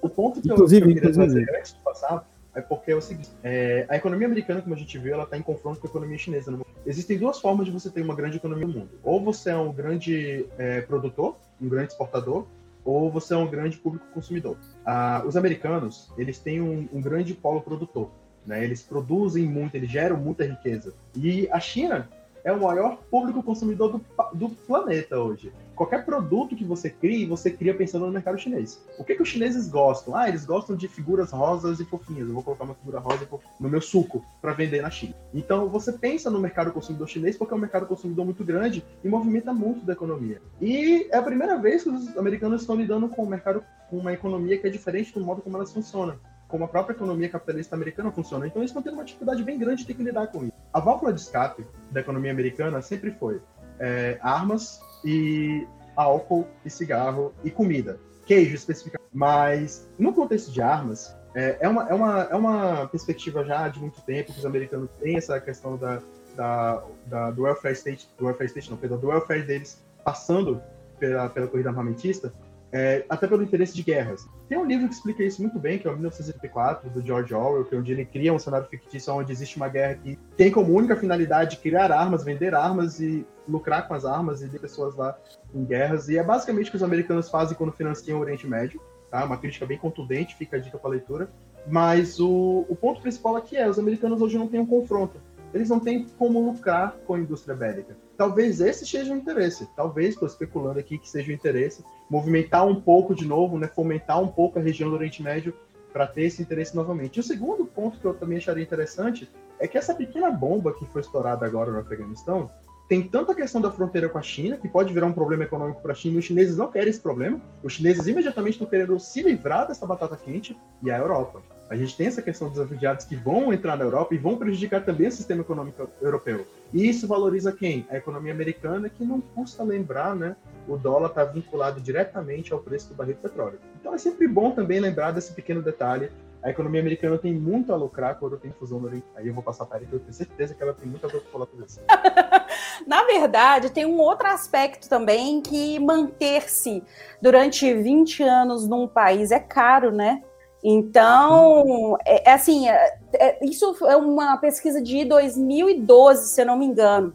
[0.00, 2.94] O ponto que inclusive, eu, que eu queria trazer antes de passar é porque é
[2.94, 5.86] o seguinte, é, a economia americana, como a gente viu, ela está em confronto com
[5.86, 6.50] a economia chinesa.
[6.50, 6.66] No mundo.
[6.84, 8.90] Existem duas formas de você ter uma grande economia no mundo.
[9.02, 12.46] Ou você é um grande é, produtor, um grande exportador,
[12.84, 14.56] ou você é um grande público consumidor.
[14.84, 18.10] Ah, os americanos, eles têm um, um grande polo produtor,
[18.46, 18.64] né?
[18.64, 20.94] Eles produzem muito, eles geram muita riqueza.
[21.14, 22.08] E a China
[22.44, 24.04] é o maior público consumidor do,
[24.34, 25.52] do planeta hoje.
[25.82, 28.80] Qualquer produto que você crie, você cria pensando no mercado chinês.
[28.96, 30.14] O que, que os chineses gostam?
[30.14, 32.28] Ah, eles gostam de figuras rosas e fofinhas.
[32.28, 33.26] Eu vou colocar uma figura rosa
[33.58, 35.12] no meu suco para vender na China.
[35.34, 39.08] Então você pensa no mercado consumidor chinês porque é um mercado consumidor muito grande e
[39.08, 40.40] movimenta muito da economia.
[40.60, 44.12] E é a primeira vez que os americanos estão lidando com um mercado, com uma
[44.12, 46.16] economia que é diferente do modo como elas funcionam
[46.46, 48.46] como a própria economia capitalista americana funciona.
[48.46, 50.52] Então eles estão tendo uma dificuldade bem grande de ter que lidar com isso.
[50.70, 53.40] A válvula de escape da economia americana sempre foi
[53.82, 55.66] é, armas e
[55.96, 57.98] álcool e cigarro e comida.
[58.24, 59.02] Queijo especificamente.
[59.12, 63.80] Mas no contexto de armas, é, é, uma, é, uma, é uma perspectiva já de
[63.80, 66.00] muito tempo que os americanos têm essa questão da,
[66.36, 70.62] da, da do welfare state, do welfare state não, perdão, do welfare deles passando
[70.98, 72.32] pela, pela corrida armamentista,
[72.72, 74.26] é, até pelo interesse de guerras.
[74.48, 77.64] Tem um livro que explica isso muito bem, que é o 1984, do George Orwell,
[77.66, 80.72] que é onde ele cria um cenário fictício onde existe uma guerra que tem como
[80.72, 85.18] única finalidade criar armas, vender armas e lucrar com as armas e ter pessoas lá
[85.54, 86.08] em guerras.
[86.08, 88.80] E é basicamente o que os americanos fazem quando financiam o Oriente Médio.
[89.10, 89.24] Tá?
[89.24, 91.28] Uma crítica bem contundente, fica a dica para leitura.
[91.66, 95.20] Mas o, o ponto principal aqui é: os americanos hoje não têm um confronto.
[95.52, 99.68] Eles não têm como lucrar com a indústria bélica talvez esse seja o interesse.
[99.74, 104.22] Talvez, estou especulando aqui que seja o interesse, movimentar um pouco de novo, né, fomentar
[104.22, 105.52] um pouco a região do Oriente Médio
[105.92, 107.16] para ter esse interesse novamente.
[107.16, 109.28] E o segundo ponto que eu também acharia interessante
[109.58, 112.48] é que essa pequena bomba que foi estourada agora no Afeganistão
[112.92, 115.92] tem tanta questão da fronteira com a China, que pode virar um problema econômico para
[115.92, 117.40] a China, e os chineses não querem esse problema.
[117.62, 121.40] Os chineses imediatamente estão querendo se livrar dessa batata quente e a Europa.
[121.70, 124.84] A gente tem essa questão dos refugiados que vão entrar na Europa e vão prejudicar
[124.84, 126.46] também o sistema econômico europeu.
[126.70, 127.86] E isso valoriza quem?
[127.88, 130.36] A economia americana, que não custa lembrar, né?
[130.68, 133.58] O dólar está vinculado diretamente ao preço do barril de petróleo.
[133.80, 136.10] Então é sempre bom também lembrar desse pequeno detalhe.
[136.42, 139.06] A economia americana tem muito a lucrar quando tem fusão no Oriente.
[139.14, 141.32] Aí eu vou passar para ela, eu tenho certeza que ela tem muita coisa para
[141.32, 141.80] falar com você.
[142.86, 146.82] Na verdade, tem um outro aspecto também que manter-se
[147.20, 150.22] durante 20 anos num país é caro, né?
[150.64, 156.56] Então, é, é assim, é, é, isso é uma pesquisa de 2012, se eu não
[156.56, 157.12] me engano,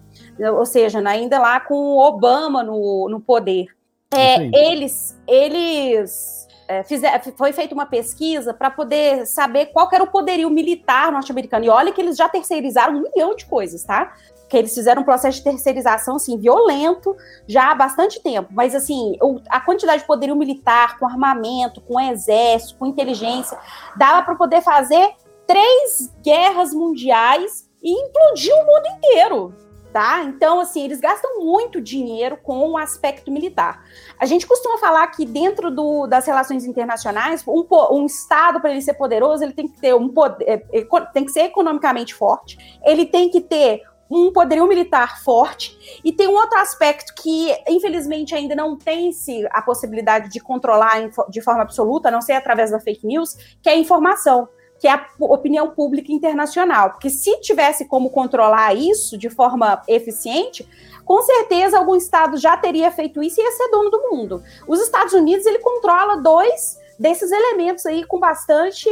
[0.58, 3.68] ou seja, ainda lá com o Obama no, no poder.
[4.14, 10.08] É, eles, eles é, fizer, foi feita uma pesquisa para poder saber qual era o
[10.08, 11.66] poderio militar norte-americano.
[11.66, 14.14] E olha que eles já terceirizaram um milhão de coisas, tá?
[14.50, 17.16] que eles fizeram um processo de terceirização assim violento
[17.48, 19.18] já há bastante tempo, mas assim,
[19.50, 23.58] a quantidade de poderio militar, com armamento, com exército, com inteligência,
[23.96, 25.16] dava para poder fazer
[25.46, 29.67] três guerras mundiais e implodir o mundo inteiro.
[29.98, 30.24] Tá?
[30.26, 33.84] Então, assim, eles gastam muito dinheiro com o aspecto militar.
[34.20, 38.82] A gente costuma falar que dentro do, das relações internacionais, um, um Estado, para ele
[38.84, 43.08] ser poderoso, ele tem que ter um poder, é, tem que ser economicamente forte, ele
[43.08, 48.56] tem que ter um poderio militar forte e tem um outro aspecto que infelizmente ainda
[48.56, 53.06] não tem-se a possibilidade de controlar de forma absoluta, a não ser através da fake
[53.06, 54.48] news, que é a informação
[54.80, 56.92] que é a opinião pública internacional.
[56.92, 60.68] Porque se tivesse como controlar isso de forma eficiente,
[61.04, 64.44] com certeza algum estado já teria feito isso e ia ser dono do mundo.
[64.68, 68.90] Os Estados Unidos ele controla dois desses elementos aí com bastante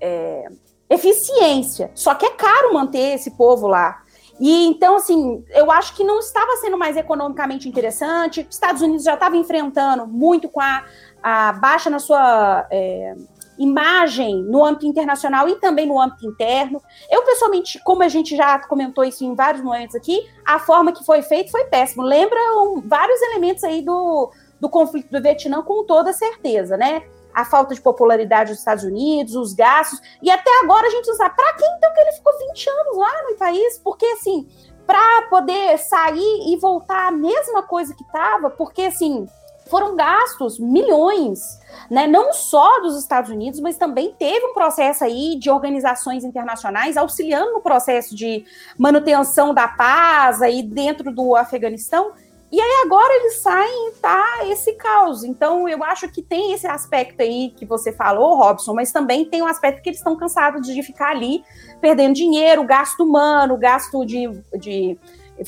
[0.00, 0.48] é,
[0.88, 1.90] eficiência.
[1.94, 4.02] Só que é caro manter esse povo lá.
[4.40, 8.46] E então, assim, eu acho que não estava sendo mais economicamente interessante.
[8.48, 10.84] Os Estados Unidos já estava enfrentando muito com a,
[11.22, 13.14] a baixa na sua é,
[13.58, 16.82] imagem no âmbito internacional e também no âmbito interno.
[17.10, 21.04] Eu, pessoalmente, como a gente já comentou isso em vários momentos aqui, a forma que
[21.04, 22.02] foi feito foi péssimo.
[22.02, 24.30] Lembra um, vários elementos aí do,
[24.60, 27.04] do conflito do Vietnã, com toda certeza, né?
[27.32, 31.34] A falta de popularidade dos Estados Unidos, os gastos, e até agora a gente sabe
[31.34, 34.46] para que então que ele ficou 20 anos lá no país, porque assim,
[34.86, 39.26] para poder sair e voltar a mesma coisa que estava, porque assim,
[39.66, 41.58] foram gastos milhões,
[41.90, 42.06] né?
[42.06, 47.52] Não só dos Estados Unidos, mas também teve um processo aí de organizações internacionais auxiliando
[47.52, 48.44] no processo de
[48.78, 52.12] manutenção da paz aí dentro do Afeganistão.
[52.52, 55.24] E aí agora eles saem tá esse caos.
[55.24, 59.42] Então eu acho que tem esse aspecto aí que você falou, Robson, mas também tem
[59.42, 61.42] um aspecto que eles estão cansados de ficar ali
[61.80, 64.96] perdendo dinheiro, gasto humano, gasto de, de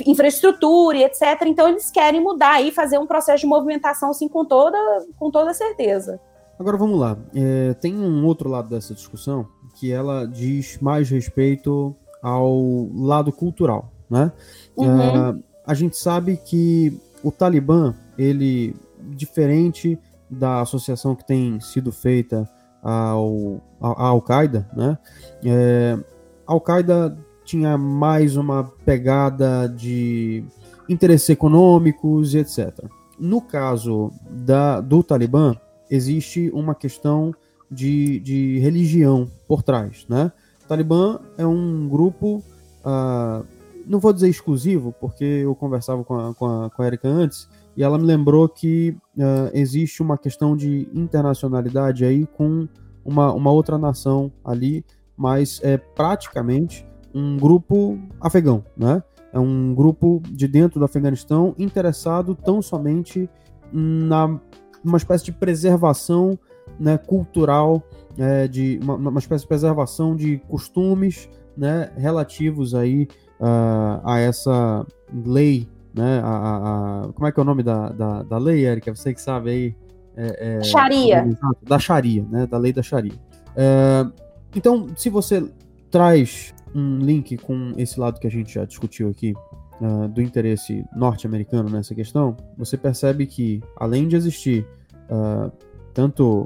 [0.07, 1.22] infraestrutura e etc.
[1.47, 4.78] Então eles querem mudar e fazer um processo de movimentação assim com toda,
[5.18, 6.20] com toda certeza.
[6.59, 7.16] Agora vamos lá.
[7.34, 9.47] É, tem um outro lado dessa discussão
[9.78, 14.32] que ela diz mais respeito ao lado cultural, né?
[14.76, 15.01] Uhum.
[15.01, 15.34] É,
[15.66, 18.74] a gente sabe que o Talibã, ele
[19.11, 22.49] diferente da associação que tem sido feita
[22.82, 24.99] ao, à Al-Qaeda, né?
[25.45, 25.99] É,
[26.47, 27.16] a Al-Qaeda
[27.47, 30.44] tinha mais uma pegada de
[30.88, 32.84] interesses econômicos e etc.
[33.18, 35.57] No caso da, do Talibã,
[35.88, 37.32] existe uma questão
[37.70, 40.32] de, de religião por trás, né?
[40.64, 42.42] O Talibã é um grupo,
[42.84, 43.47] uh,
[43.86, 47.49] não vou dizer exclusivo, porque eu conversava com a, com a, com a Erika antes,
[47.76, 52.66] e ela me lembrou que uh, existe uma questão de internacionalidade aí com
[53.05, 54.84] uma, uma outra nação ali,
[55.16, 56.84] mas é praticamente
[57.16, 59.02] um grupo afegão, né?
[59.32, 63.28] É um grupo de dentro do Afeganistão interessado tão somente
[63.72, 64.38] na
[64.84, 66.38] uma espécie de preservação
[66.78, 67.82] né, cultural,
[68.18, 73.08] é, de uma, uma, espécie de preservação de costumes né, relativos aí
[73.40, 74.86] uh, a essa
[75.24, 76.20] lei, né?
[76.22, 78.94] A, a, como é que é o nome da, da, da lei, Érica?
[78.94, 79.76] Você que sabe aí.
[80.16, 81.26] É, é, Sharia.
[81.62, 82.46] Da Sharia, né?
[82.46, 83.18] Da lei da Sharia.
[83.56, 84.06] É,
[84.54, 85.44] então, se você
[85.90, 89.35] traz um link com esse lado que a gente já discutiu aqui,
[89.81, 94.66] uh, do interesse norte-americano nessa questão, você percebe que, além de existir
[95.11, 95.51] uh,
[95.93, 96.43] tanto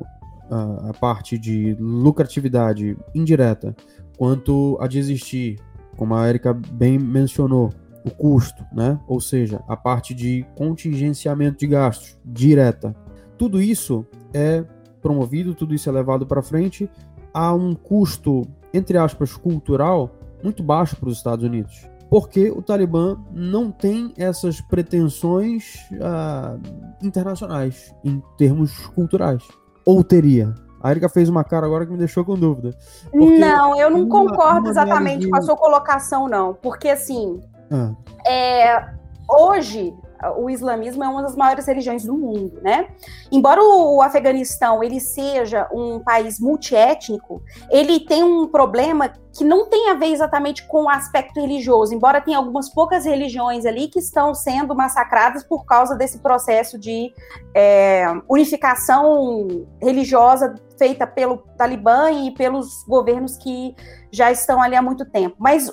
[0.51, 3.75] uh, a parte de lucratividade indireta,
[4.17, 5.59] quanto a de existir,
[5.97, 7.71] como a Erika bem mencionou,
[8.05, 8.99] o custo, né?
[9.07, 12.97] ou seja, a parte de contingenciamento de gastos direta.
[13.37, 14.65] Tudo isso é
[15.03, 16.91] promovido, tudo isso é levado para frente
[17.33, 20.11] a um custo, entre aspas, cultural
[20.43, 21.89] muito baixo para os Estados Unidos.
[22.09, 26.61] Porque o Talibã não tem essas pretensões uh,
[27.01, 29.47] internacionais em termos culturais.
[29.87, 30.53] Ou teria?
[30.83, 32.77] A Erika fez uma cara agora que me deixou com dúvida.
[33.13, 36.55] Não, eu não uma, concordo uma exatamente com a sua colocação, não.
[36.55, 37.93] Porque, assim, ah.
[38.27, 38.95] é,
[39.29, 39.95] hoje
[40.37, 42.89] o islamismo é uma das maiores religiões do mundo, né?
[43.31, 49.91] Embora o Afeganistão ele seja um país multiétnico, ele tem um problema que não tem
[49.91, 54.35] a ver exatamente com o aspecto religioso, embora tenha algumas poucas religiões ali que estão
[54.35, 57.13] sendo massacradas por causa desse processo de
[57.55, 63.75] é, unificação religiosa feita pelo Talibã e pelos governos que
[64.11, 65.37] já estão ali há muito tempo.
[65.39, 65.73] Mas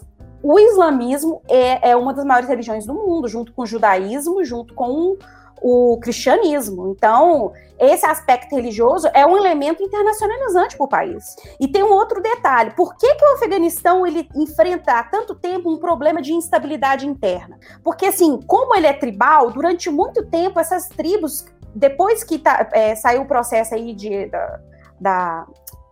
[0.49, 4.73] o islamismo é, é uma das maiores religiões do mundo, junto com o judaísmo, junto
[4.73, 5.17] com
[5.61, 6.87] o cristianismo.
[6.87, 11.35] Então, esse aspecto religioso é um elemento internacionalizante para o país.
[11.59, 15.69] E tem um outro detalhe: por que, que o Afeganistão ele enfrenta há tanto tempo
[15.69, 17.59] um problema de instabilidade interna?
[17.83, 21.45] Porque, assim, como ele é tribal, durante muito tempo essas tribos,
[21.75, 24.59] depois que tá, é, saiu o processo aí de, da,
[24.97, 25.47] da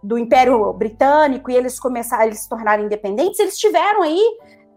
[0.06, 4.22] do Império Britânico e eles começaram a se tornarem independentes, eles tiveram aí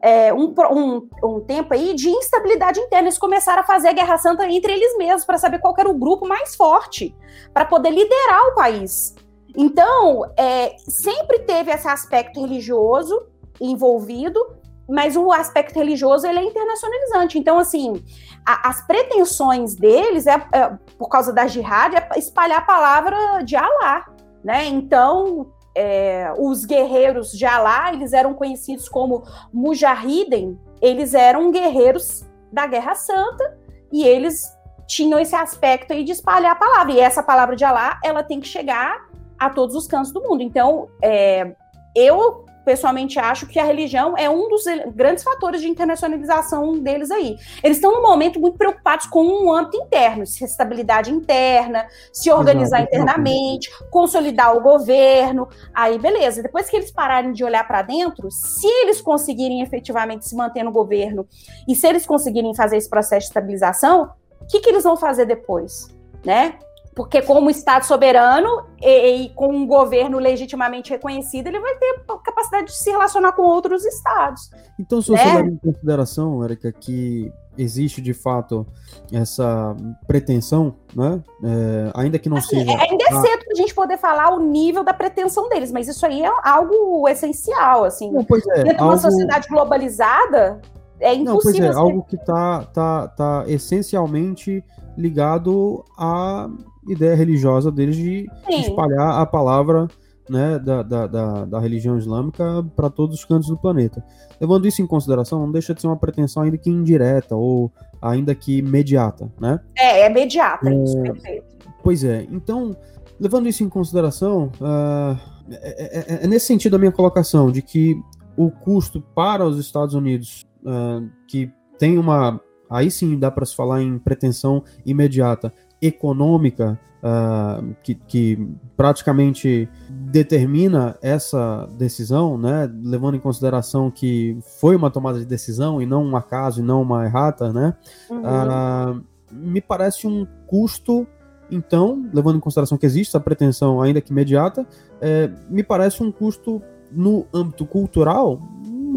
[0.00, 3.08] é, um, um, um, tempo aí de instabilidade interna.
[3.08, 5.94] Eles começaram a fazer a Guerra Santa entre eles mesmos, para saber qual era o
[5.94, 7.14] grupo mais forte,
[7.52, 9.14] para poder liderar o país.
[9.56, 13.26] Então, é, sempre teve esse aspecto religioso
[13.60, 14.40] envolvido,
[14.88, 17.38] mas o aspecto religioso ele é internacionalizante.
[17.38, 18.02] Então, assim,
[18.46, 23.56] a, as pretensões deles, é, é, por causa da jihad, é espalhar a palavra de
[23.56, 24.06] Alá.
[24.43, 24.66] Né?
[24.66, 29.22] Então, é, os guerreiros de Alá, eles eram conhecidos como
[29.53, 33.59] Mujahideen, eles eram guerreiros da Guerra Santa
[33.93, 34.43] e eles
[34.86, 36.93] tinham esse aspecto aí de espalhar a palavra.
[36.93, 39.07] E essa palavra de Alá, ela tem que chegar
[39.39, 40.43] a todos os cantos do mundo.
[40.43, 41.55] Então, é,
[41.95, 44.64] eu pessoalmente acho que a religião é um dos
[44.94, 47.34] grandes fatores de internacionalização deles aí.
[47.62, 52.80] Eles estão no momento muito preocupados com um âmbito interno, se estabilidade interna, se organizar
[52.80, 52.94] Exato.
[52.94, 55.48] internamente, consolidar o governo.
[55.72, 56.42] Aí, beleza.
[56.42, 60.70] Depois que eles pararem de olhar para dentro, se eles conseguirem efetivamente se manter no
[60.70, 61.26] governo
[61.66, 64.10] e se eles conseguirem fazer esse processo de estabilização,
[64.42, 65.88] o que, que eles vão fazer depois?
[66.22, 66.58] Né?
[66.99, 72.66] Porque, como Estado soberano e, e, com um governo legitimamente reconhecido, ele vai ter capacidade
[72.66, 74.51] de se relacionar com outros estados.
[74.80, 75.34] Então, se você né?
[75.36, 78.66] levar em consideração, Erika, que existe de fato
[79.12, 79.76] essa
[80.09, 81.22] pretensão, né?
[81.44, 82.72] É, ainda que não assim, seja.
[82.72, 86.05] Ainda é cedo para a gente poder falar o nível da pretensão deles, mas isso
[86.05, 88.11] aí é algo essencial, assim.
[88.11, 89.03] Não, pois é, Dentro de uma algo...
[89.03, 90.61] sociedade globalizada,
[90.99, 91.32] é impossível.
[91.32, 94.64] Não, pois é, algo que está tá, tá essencialmente
[94.96, 96.51] ligado a
[96.89, 98.61] ideia religiosa deles de Sim.
[98.61, 99.89] espalhar a palavra
[100.28, 104.05] né, da, da, da, da religião islâmica para todos os cantos do planeta.
[104.41, 108.34] Levando isso em consideração, não deixa de ser uma pretensão ainda que indireta ou ainda
[108.34, 109.61] que imediata, né?
[109.76, 111.47] É, é imediata, é, isso, perfeito.
[111.82, 112.76] Pois é, então,
[113.18, 115.18] levando isso em consideração, uh,
[115.51, 118.01] é, é, é, nesse sentido a minha colocação de que
[118.36, 123.57] o custo para os Estados Unidos, uh, que tem uma, aí sim dá para se
[123.57, 133.20] falar em pretensão imediata, econômica uh, que, que, praticamente determina essa decisão, né, levando em
[133.20, 137.52] consideração que foi uma tomada de decisão e não um acaso e não uma errata,
[137.52, 137.74] né,
[138.08, 138.20] uhum.
[138.20, 141.06] uh, me parece um custo
[141.50, 144.66] então, levando em consideração que existe essa pretensão, ainda que imediata,
[145.00, 146.62] é, me parece um custo
[146.92, 148.38] no âmbito cultural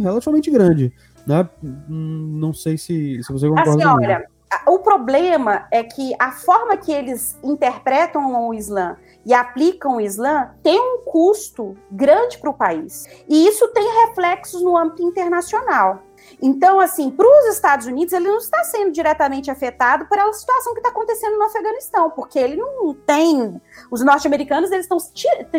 [0.01, 0.93] relativamente grande.
[1.25, 1.47] Né?
[1.63, 3.71] Hum, não sei se, se você concorda.
[3.71, 4.25] Assim, olha,
[4.68, 10.52] o problema é que a forma que eles interpretam o Islã e aplicam o Islã
[10.62, 13.06] tem um custo grande para o país.
[13.30, 16.04] E isso tem reflexos no âmbito internacional.
[16.41, 20.74] Então, assim, para os Estados Unidos, ele não está sendo diretamente afetado por a situação
[20.74, 23.60] que está acontecendo no Afeganistão, porque ele não tem.
[23.89, 24.97] Os norte-americanos eles estão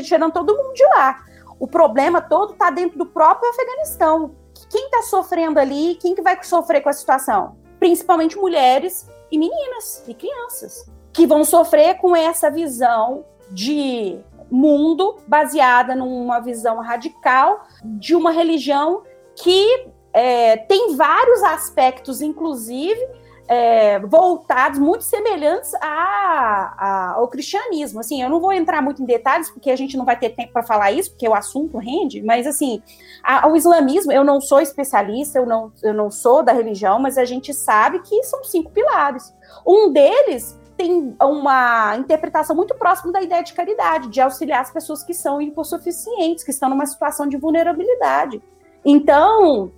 [0.03, 1.25] tirando todo mundo de lá.
[1.59, 4.35] O problema todo está dentro do próprio Afeganistão.
[4.69, 5.97] Quem está sofrendo ali?
[5.97, 7.62] Quem que vai sofrer com a situação?
[7.83, 15.97] Principalmente mulheres e meninas e crianças, que vão sofrer com essa visão de mundo baseada
[15.97, 19.03] numa visão radical de uma religião
[19.35, 23.05] que é, tem vários aspectos, inclusive
[23.49, 28.01] é, voltados, muito semelhantes a, a, ao cristianismo.
[28.01, 30.53] Assim, eu não vou entrar muito em detalhes, porque a gente não vai ter tempo
[30.53, 32.83] para falar isso, porque o assunto rende, mas assim,
[33.23, 37.19] a, o islamismo, eu não sou especialista, eu não, eu não sou da religião, mas
[37.19, 39.35] a gente sabe que são cinco pilares.
[39.67, 45.05] Um deles tem uma interpretação muito próxima da ideia de caridade, de auxiliar as pessoas
[45.05, 48.43] que são hipossuficientes, que estão numa situação de vulnerabilidade.
[48.85, 49.71] Então,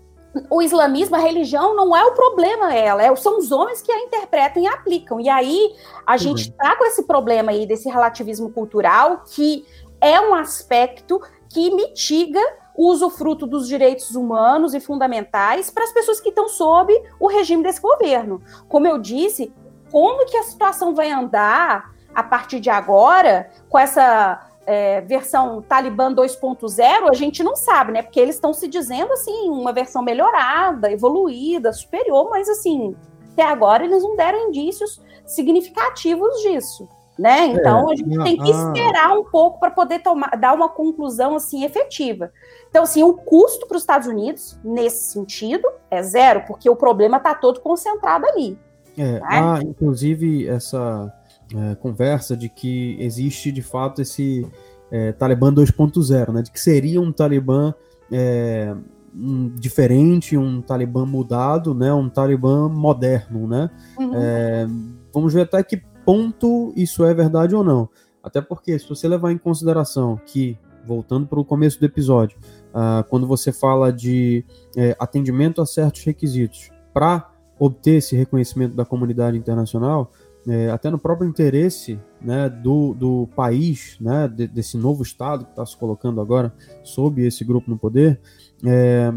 [0.50, 4.00] o islamismo, a religião, não é o problema, ela é, são os homens que a
[4.00, 5.20] interpretam e aplicam.
[5.20, 5.74] E aí
[6.06, 6.78] a gente está uhum.
[6.78, 9.64] com esse problema aí desse relativismo cultural, que
[10.00, 12.40] é um aspecto que mitiga
[12.76, 17.62] o usufruto dos direitos humanos e fundamentais para as pessoas que estão sob o regime
[17.62, 18.42] desse governo.
[18.68, 19.52] Como eu disse,
[19.90, 26.12] como que a situação vai andar a partir de agora com essa é, versão Talibã
[26.12, 28.02] 2.0, a gente não sabe, né?
[28.02, 32.94] Porque eles estão se dizendo assim, uma versão melhorada, evoluída, superior, mas assim,
[33.32, 36.88] até agora eles não deram indícios significativos disso.
[37.16, 37.46] Né?
[37.46, 41.36] Então é, a gente tem que esperar um pouco para poder tomar, dar uma conclusão
[41.36, 42.32] assim efetiva.
[42.68, 47.18] Então, assim, o custo para os Estados Unidos, nesse sentido, é zero, porque o problema
[47.18, 48.58] está todo concentrado ali.
[48.98, 49.20] É, né?
[49.22, 51.12] há, inclusive, essa
[51.54, 54.46] é, conversa de que existe de fato esse
[54.90, 56.42] é, Talibã 2.0, né?
[56.42, 57.74] De que seria um Talibã
[58.10, 58.74] é,
[59.14, 61.92] um, diferente, um Talibã mudado, né?
[61.92, 63.70] Um Talibã moderno, né?
[63.98, 64.12] Uhum.
[64.14, 64.66] É,
[65.12, 67.88] vamos ver até que ponto isso é verdade ou não.
[68.22, 72.38] Até porque, se você levar em consideração que, voltando para o começo do episódio,
[72.70, 74.44] uh, quando você fala de
[74.76, 80.10] é, atendimento a certos requisitos para obter esse reconhecimento da comunidade internacional,
[80.48, 85.50] é, até no próprio interesse né, do, do país, né, de, desse novo Estado que
[85.50, 88.20] está se colocando agora sob esse grupo no poder,
[88.64, 89.12] é,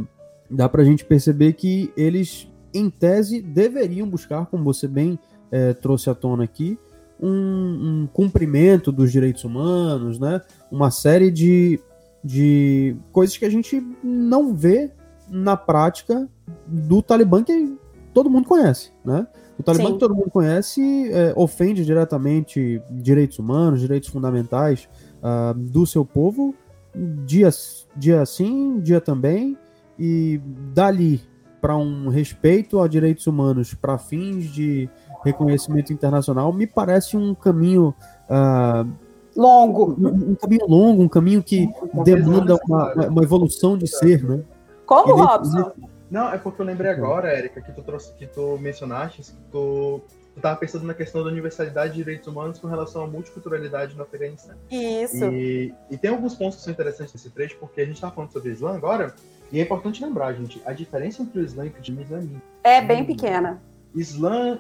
[0.50, 5.20] dá para a gente perceber que eles, em tese, deveriam buscar, como você bem
[5.52, 6.78] é, trouxe à tona aqui,
[7.20, 7.30] um,
[8.04, 11.80] um, cumprimento dos direitos humanos, né, uma série de,
[12.24, 14.92] de coisas que a gente não vê
[15.30, 16.28] na prática
[16.66, 17.78] do Talibã que
[18.14, 19.28] todo mundo conhece, né?
[19.60, 19.94] O Talibã, Sim.
[19.94, 24.88] que todo mundo conhece, é, ofende diretamente direitos humanos, direitos fundamentais
[25.18, 26.54] uh, do seu povo,
[27.26, 27.50] dia,
[27.96, 29.58] dia sim, dia também,
[29.98, 30.40] e
[30.74, 31.22] dali
[31.60, 34.88] para um respeito a direitos humanos para fins de
[35.24, 37.96] reconhecimento internacional, me parece um caminho.
[38.30, 38.88] Uh,
[39.36, 39.96] longo.
[40.00, 41.68] Um, um, caminho longo, um caminho que
[42.04, 44.42] demanda uma, uma, evolução de ser, né?
[44.86, 45.72] Como, Robson?
[46.10, 50.02] Não, é porque eu lembrei agora, Érica, que tu trouxe, que tu mencionaste, que tu,
[50.34, 54.04] tu tava pensando na questão da universalidade de direitos humanos com relação à multiculturalidade no
[54.04, 54.56] Afeganistão.
[54.72, 55.26] Isso.
[55.26, 58.32] E, e tem alguns pontos que são interessantes nesse trecho, porque a gente tá falando
[58.32, 59.14] sobre o Islã agora,
[59.52, 62.82] e é importante lembrar, gente, a diferença entre o Islã e o cristianismo é É
[62.82, 63.62] bem pequena.
[63.96, 64.60] Islã,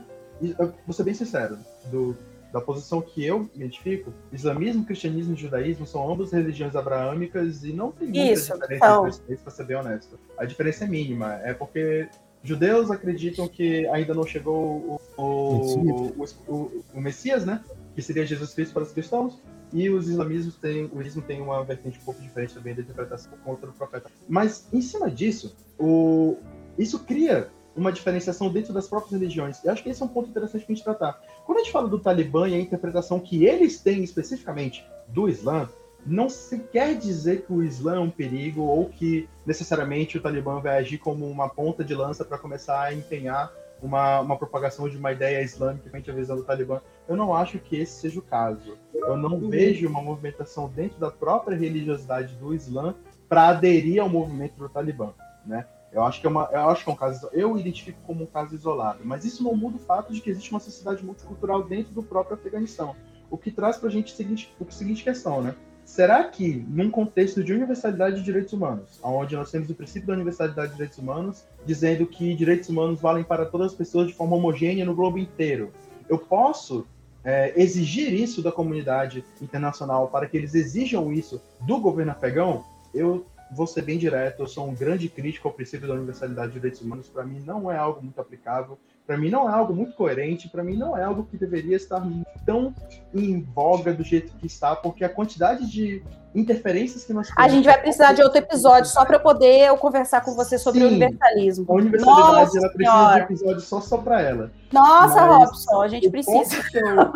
[0.86, 2.16] vou ser bem sincero, do,
[2.52, 7.91] da posição que eu identifico, islamismo, cristianismo e judaísmo são ambas religiões abraâmicas e não
[7.91, 9.08] tem muita Isso, diferença então...
[9.08, 10.20] entre eles, para ser bem honesto.
[10.38, 12.10] A diferença é mínima, é porque
[12.43, 17.64] judeus acreditam que ainda não chegou o, o, o, o Messias, né?
[17.93, 19.41] Que seria Jesus Cristo para os cristãos.
[19.74, 23.34] E os islamismos têm, o ismo tem uma vertente um pouco diferente também da interpretação
[23.43, 24.10] contra o profeta.
[24.30, 26.38] Mas, em cima disso, o,
[26.78, 29.64] isso cria uma diferenciação dentro das próprias religiões.
[29.64, 31.22] Eu acho que esse é um ponto interessante para a gente tratar.
[31.46, 35.70] Quando a gente fala do Talibã e a interpretação que eles têm especificamente do Islã,
[36.06, 40.60] não se quer dizer que o Islã é um perigo ou que necessariamente o Talibã
[40.60, 43.52] vai agir como uma ponta de lança para começar a empenhar
[43.82, 46.82] uma, uma propagação de uma ideia islâmica a visão do Talibã.
[47.08, 48.78] Eu não acho que esse seja o caso.
[48.94, 49.50] Eu não uhum.
[49.50, 52.96] vejo uma movimentação dentro da própria religiosidade do Islã
[53.30, 55.14] para aderir ao movimento do Talibã,
[55.46, 55.66] né?
[55.92, 58.28] Eu acho que é uma, eu acho que é um caso, eu identifico como um
[58.28, 61.94] caso isolado, mas isso não muda o fato de que existe uma sociedade multicultural dentro
[61.94, 62.96] do próprio Afeganistão,
[63.30, 65.56] o que traz para a gente a seguinte, seguinte questão, né?
[65.86, 70.14] Será que, num contexto de universalidade de direitos humanos, onde nós temos o princípio da
[70.16, 74.36] universalidade de direitos humanos, dizendo que direitos humanos valem para todas as pessoas de forma
[74.36, 75.72] homogênea no globo inteiro,
[76.10, 76.86] eu posso
[77.24, 82.66] é, exigir isso da comunidade internacional para que eles exijam isso do governo afegão?
[82.94, 86.54] Eu vou ser bem direto, eu sou um grande crítico ao princípio da universalidade de
[86.54, 87.08] direitos humanos.
[87.08, 88.78] Para mim, não é algo muito aplicável.
[89.06, 90.50] Para mim, não é algo muito coerente.
[90.50, 92.06] Para mim, não é algo que deveria estar
[92.45, 92.74] tão
[93.14, 96.04] em voga do jeito que está, porque a quantidade de
[96.36, 97.41] interferências que nós temos.
[97.41, 100.82] A gente vai precisar de outro episódio só para poder eu conversar com você sobre
[100.82, 101.66] Sim, o universalismo.
[101.70, 103.14] A universalidade Nossa ela precisa senhora.
[103.14, 104.52] de um episódio só, só para ela.
[104.72, 106.64] Nossa, Mas Robson, a gente precisa.
[106.70, 107.12] Que eu,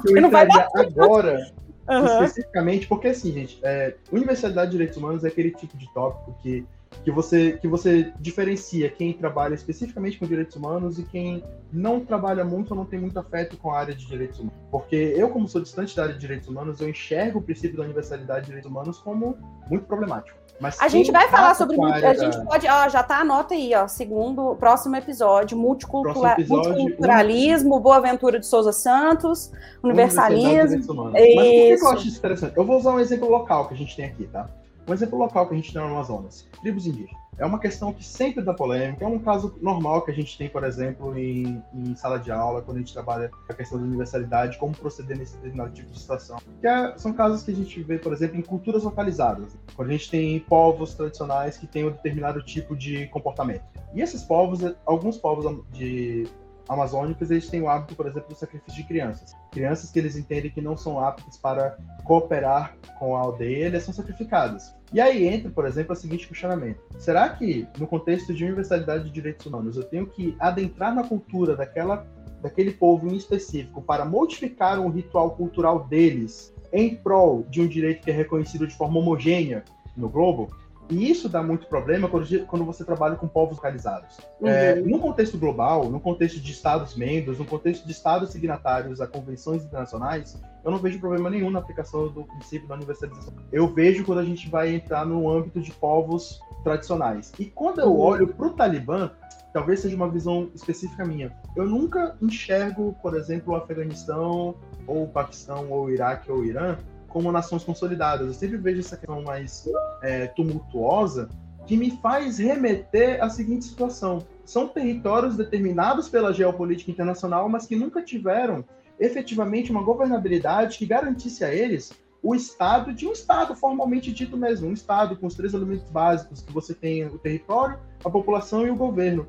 [0.00, 1.46] que eu entraria agora
[1.88, 2.04] Uhum.
[2.04, 6.66] Especificamente, porque assim, gente, é, universalidade de direitos humanos é aquele tipo de tópico que,
[7.04, 12.44] que, você, que você diferencia quem trabalha especificamente com direitos humanos e quem não trabalha
[12.44, 14.58] muito ou não tem muito afeto com a área de direitos humanos.
[14.70, 17.84] Porque eu, como sou distante da área de direitos humanos, eu enxergo o princípio da
[17.84, 19.36] universalidade de direitos humanos como
[19.68, 20.43] muito problemático.
[20.60, 21.76] Mas a gente vai falar sobre.
[21.82, 22.66] A gente pode.
[22.68, 23.88] Ó, já tá, anota aí, ó.
[23.88, 27.80] Segundo, próximo episódio: multicultura, episódio, multiculturalismo, um...
[27.80, 29.50] Boa Ventura de Souza Santos,
[29.82, 31.10] universalismo.
[31.10, 32.56] Mas por que eu acho isso interessante?
[32.56, 34.48] Eu vou usar um exemplo local que a gente tem aqui, tá?
[34.86, 38.04] Um exemplo local que a gente tem no Amazonas: tribos indígenas é uma questão que
[38.04, 39.04] sempre dá polêmica.
[39.04, 42.62] É um caso normal que a gente tem, por exemplo, em, em sala de aula,
[42.62, 46.38] quando a gente trabalha a questão da universalidade, como proceder nesse determinado tipo de situação.
[46.60, 49.56] Que é, são casos que a gente vê, por exemplo, em culturas localizadas.
[49.74, 53.64] Quando a gente tem povos tradicionais que têm um determinado tipo de comportamento.
[53.94, 56.28] E esses povos, alguns povos de
[56.68, 59.34] amazônicos, eles têm o hábito, por exemplo, do sacrifício de crianças.
[59.50, 63.92] Crianças que eles entendem que não são aptas para cooperar com a aldeia, elas são
[63.92, 64.74] sacrificadas.
[64.92, 69.10] E aí entra, por exemplo, o seguinte questionamento: será que, no contexto de universalidade de
[69.10, 72.06] direitos humanos, eu tenho que adentrar na cultura daquela,
[72.40, 78.02] daquele povo em específico para modificar um ritual cultural deles em prol de um direito
[78.02, 79.64] que é reconhecido de forma homogênea
[79.96, 80.50] no globo?
[80.90, 84.18] E isso dá muito problema quando, quando você trabalha com povos localizados.
[84.40, 84.48] Uhum.
[84.48, 89.64] É, no contexto global, no contexto de Estados-membros, no contexto de Estados signatários a convenções
[89.64, 93.32] internacionais, eu não vejo problema nenhum na aplicação do princípio da universalização.
[93.52, 97.32] Eu vejo quando a gente vai entrar no âmbito de povos tradicionais.
[97.38, 98.00] E quando eu uhum.
[98.00, 99.10] olho para o Talibã,
[99.52, 101.32] talvez seja uma visão específica minha.
[101.54, 104.56] Eu nunca enxergo, por exemplo, o Afeganistão,
[104.86, 106.76] ou o Paquistão, ou o Iraque, ou o Irã,
[107.14, 108.26] como nações consolidadas.
[108.26, 109.70] Eu sempre vejo essa questão mais
[110.02, 111.30] é, tumultuosa
[111.64, 117.76] que me faz remeter à seguinte situação: são territórios determinados pela geopolítica internacional, mas que
[117.76, 118.64] nunca tiveram
[118.98, 121.92] efetivamente uma governabilidade que garantisse a eles
[122.24, 126.40] o Estado de um Estado formalmente dito mesmo, um Estado com os três elementos básicos
[126.40, 129.28] que você tem o território, a população e o governo.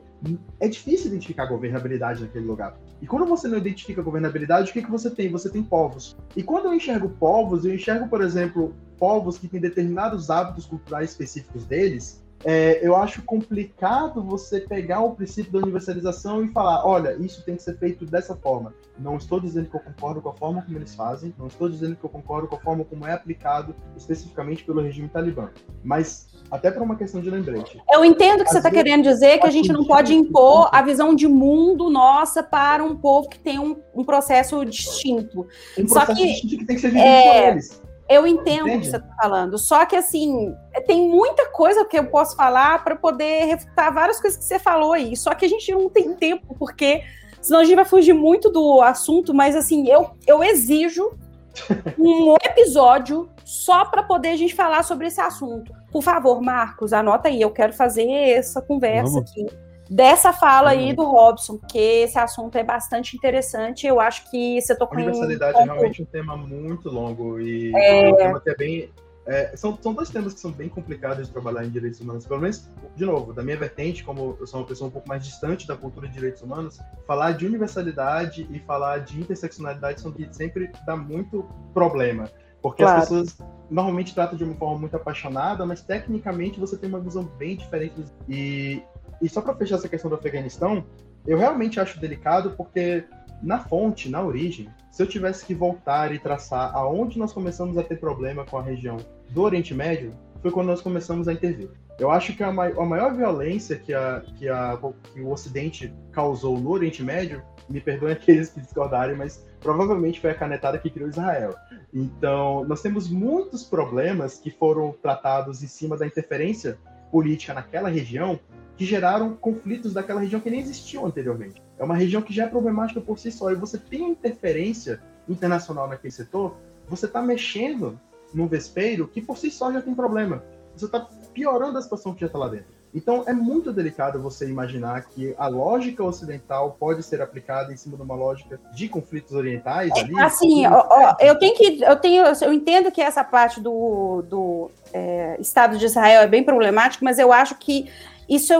[0.61, 2.79] É difícil identificar a governabilidade naquele lugar.
[3.01, 5.29] E quando você não identifica a governabilidade, o que, que você tem?
[5.29, 6.15] Você tem povos.
[6.37, 11.11] E quando eu enxergo povos, eu enxergo, por exemplo, povos que têm determinados hábitos culturais
[11.11, 17.17] específicos deles, é, eu acho complicado você pegar o princípio da universalização e falar, olha,
[17.19, 18.71] isso tem que ser feito dessa forma.
[18.99, 21.95] Não estou dizendo que eu concordo com a forma como eles fazem, não estou dizendo
[21.95, 25.49] que eu concordo com a forma como é aplicado especificamente pelo regime talibã,
[25.83, 27.81] mas até para uma questão de lembrete.
[27.91, 31.15] Eu entendo que você está querendo dizer que a gente não pode impor a visão
[31.15, 35.47] de mundo nossa para um povo que tem um, um processo distinto.
[35.75, 37.23] Um processo Só que, distinto que tem que ser vivido é...
[37.23, 37.84] por eles.
[38.07, 42.05] Eu entendo o que você está falando, só que assim, tem muita coisa que eu
[42.05, 45.17] posso falar para poder refutar várias coisas que você falou aí.
[45.17, 47.03] Só que a gente não tem tempo, porque
[47.41, 51.13] senão a gente vai fugir muito do assunto, mas assim, eu, eu exijo
[51.97, 55.73] um episódio só para poder a gente falar sobre esse assunto.
[55.91, 59.31] Por favor, Marcos, anota aí, eu quero fazer essa conversa Vamos.
[59.31, 63.85] aqui dessa fala aí do Robson, porque esse assunto é bastante interessante.
[63.85, 65.03] Eu acho que você tocou em.
[65.03, 68.89] Universalidade é realmente um tema muito longo e é, é um tema que é bem.
[69.27, 72.27] É, são, são dois temas que são bem complicados de trabalhar em direitos humanos.
[72.27, 75.23] Pelo menos, de novo, da minha vertente, como eu sou uma pessoa um pouco mais
[75.23, 80.27] distante da cultura de direitos humanos, falar de universalidade e falar de interseccionalidade são que
[80.31, 82.29] sempre dá muito problema.
[82.61, 82.99] Porque claro.
[82.99, 83.37] as pessoas
[83.69, 88.05] normalmente tratam de uma forma muito apaixonada, mas tecnicamente você tem uma visão bem diferente.
[88.27, 88.81] E
[89.21, 90.85] e só para fechar essa questão do Afeganistão,
[91.25, 93.05] eu realmente acho delicado porque
[93.41, 97.83] na fonte, na origem, se eu tivesse que voltar e traçar aonde nós começamos a
[97.83, 98.97] ter problema com a região
[99.29, 101.69] do Oriente Médio, foi quando nós começamos a intervir.
[101.97, 104.77] Eu acho que a, a maior violência que, a, que, a,
[105.13, 110.31] que o Ocidente causou no Oriente Médio, me perdoem aqueles que discordarem, mas provavelmente foi
[110.31, 111.55] a canetada que criou Israel.
[111.93, 116.77] Então, nós temos muitos problemas que foram tratados em cima da interferência
[117.11, 118.39] política naquela região
[118.77, 121.61] que geraram conflitos daquela região que nem existiam anteriormente.
[121.77, 123.51] É uma região que já é problemática por si só.
[123.51, 126.55] E você tem interferência internacional naquele setor,
[126.87, 127.99] você está mexendo
[128.33, 130.43] num vespeiro que por si só já tem problema.
[130.75, 132.75] Você está piorando a situação que já está lá dentro.
[132.93, 137.97] Então é muito delicado você imaginar que a lógica ocidental pode ser aplicada em cima
[137.97, 140.17] de uma lógica de conflitos orientais ali.
[140.17, 144.71] Assim, ó, ó, eu tenho que, eu tenho, eu entendo que essa parte do, do
[144.93, 147.89] é, Estado de Israel é bem problemática, mas eu acho que
[148.27, 148.53] isso,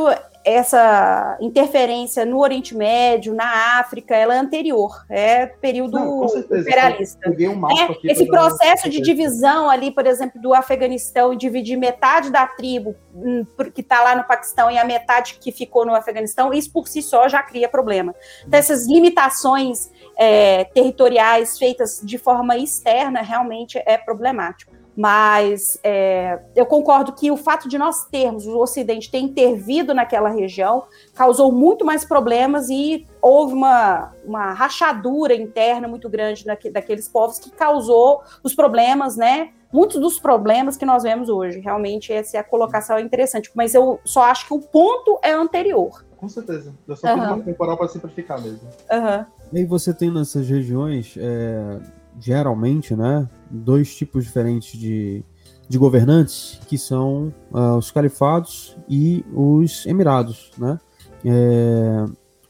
[0.45, 7.27] essa interferência no Oriente Médio, na África, ela é anterior, é período Não, imperialista.
[7.27, 12.95] Um é, esse processo de divisão ali, por exemplo, do Afeganistão, dividir metade da tribo
[13.15, 13.43] hum,
[13.73, 17.01] que está lá no Paquistão e a metade que ficou no Afeganistão, isso por si
[17.01, 18.13] só já cria problema.
[18.45, 24.74] Então, essas limitações é, territoriais feitas de forma externa realmente é problemático.
[24.95, 30.29] Mas é, eu concordo que o fato de nós termos, o Ocidente ter intervido naquela
[30.29, 37.39] região, causou muito mais problemas e houve uma, uma rachadura interna muito grande daqueles povos
[37.39, 39.49] que causou os problemas, né?
[39.71, 41.59] Muitos dos problemas que nós vemos hoje.
[41.59, 43.51] Realmente, essa é a colocação é interessante.
[43.53, 46.05] Mas eu só acho que o ponto é anterior.
[46.15, 46.73] Com certeza.
[46.87, 47.19] Eu só uhum.
[47.19, 48.69] fiz uma temporal para simplificar mesmo.
[48.89, 49.25] Uhum.
[49.51, 51.79] E aí você tem nessas regiões, é,
[52.19, 53.27] geralmente, né?
[53.49, 55.23] dois tipos diferentes de,
[55.67, 60.79] de governantes, que são uh, os califados e os emirados, né?
[61.23, 62.05] É,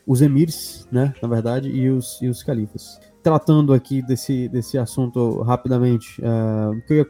[0.05, 2.99] os emires, né, na verdade, e os, e os califas.
[3.24, 7.08] Tratando aqui desse, desse assunto rapidamente, uh, o que eu ia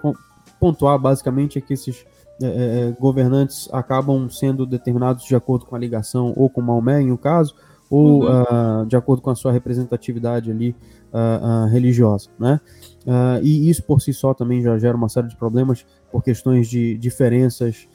[0.59, 2.05] pontuar basicamente é que esses
[2.41, 7.11] é, é, governantes acabam sendo determinados de acordo com a ligação ou com Maomé, em
[7.11, 7.55] um caso,
[7.89, 8.41] ou uhum.
[8.81, 10.75] uh, de acordo com a sua representatividade ali
[11.15, 12.59] uh, uh, religiosa, né?
[13.43, 16.97] e isso por si só também já gera uma série de problemas por questões de
[16.97, 17.87] diferenças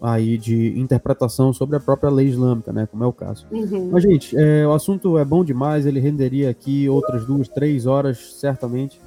[0.00, 2.86] aí de interpretação sobre a própria lei islâmica, né?
[2.86, 3.48] Como é o caso.
[3.50, 3.88] Uhum.
[3.90, 8.34] Mas gente, é, o assunto é bom demais, ele renderia aqui outras duas, três horas
[8.38, 9.00] certamente.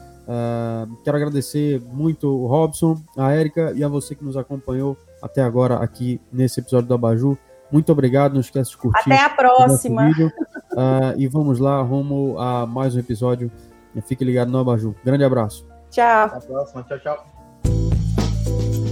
[1.06, 5.76] quero agradecer muito o Robson, a Érica e a você que nos acompanhou até agora
[5.76, 7.38] aqui nesse episódio do Abaju.
[7.74, 9.12] Muito obrigado, não esquece de curtir.
[9.12, 10.08] Até a próxima.
[10.12, 13.52] Uh, e vamos lá, rumo a mais um episódio.
[14.06, 14.96] Fique ligado no Abaju.
[15.04, 15.68] Grande abraço.
[15.90, 16.26] Tchau.
[16.26, 16.84] Até a próxima.
[16.84, 18.83] Tchau, tchau.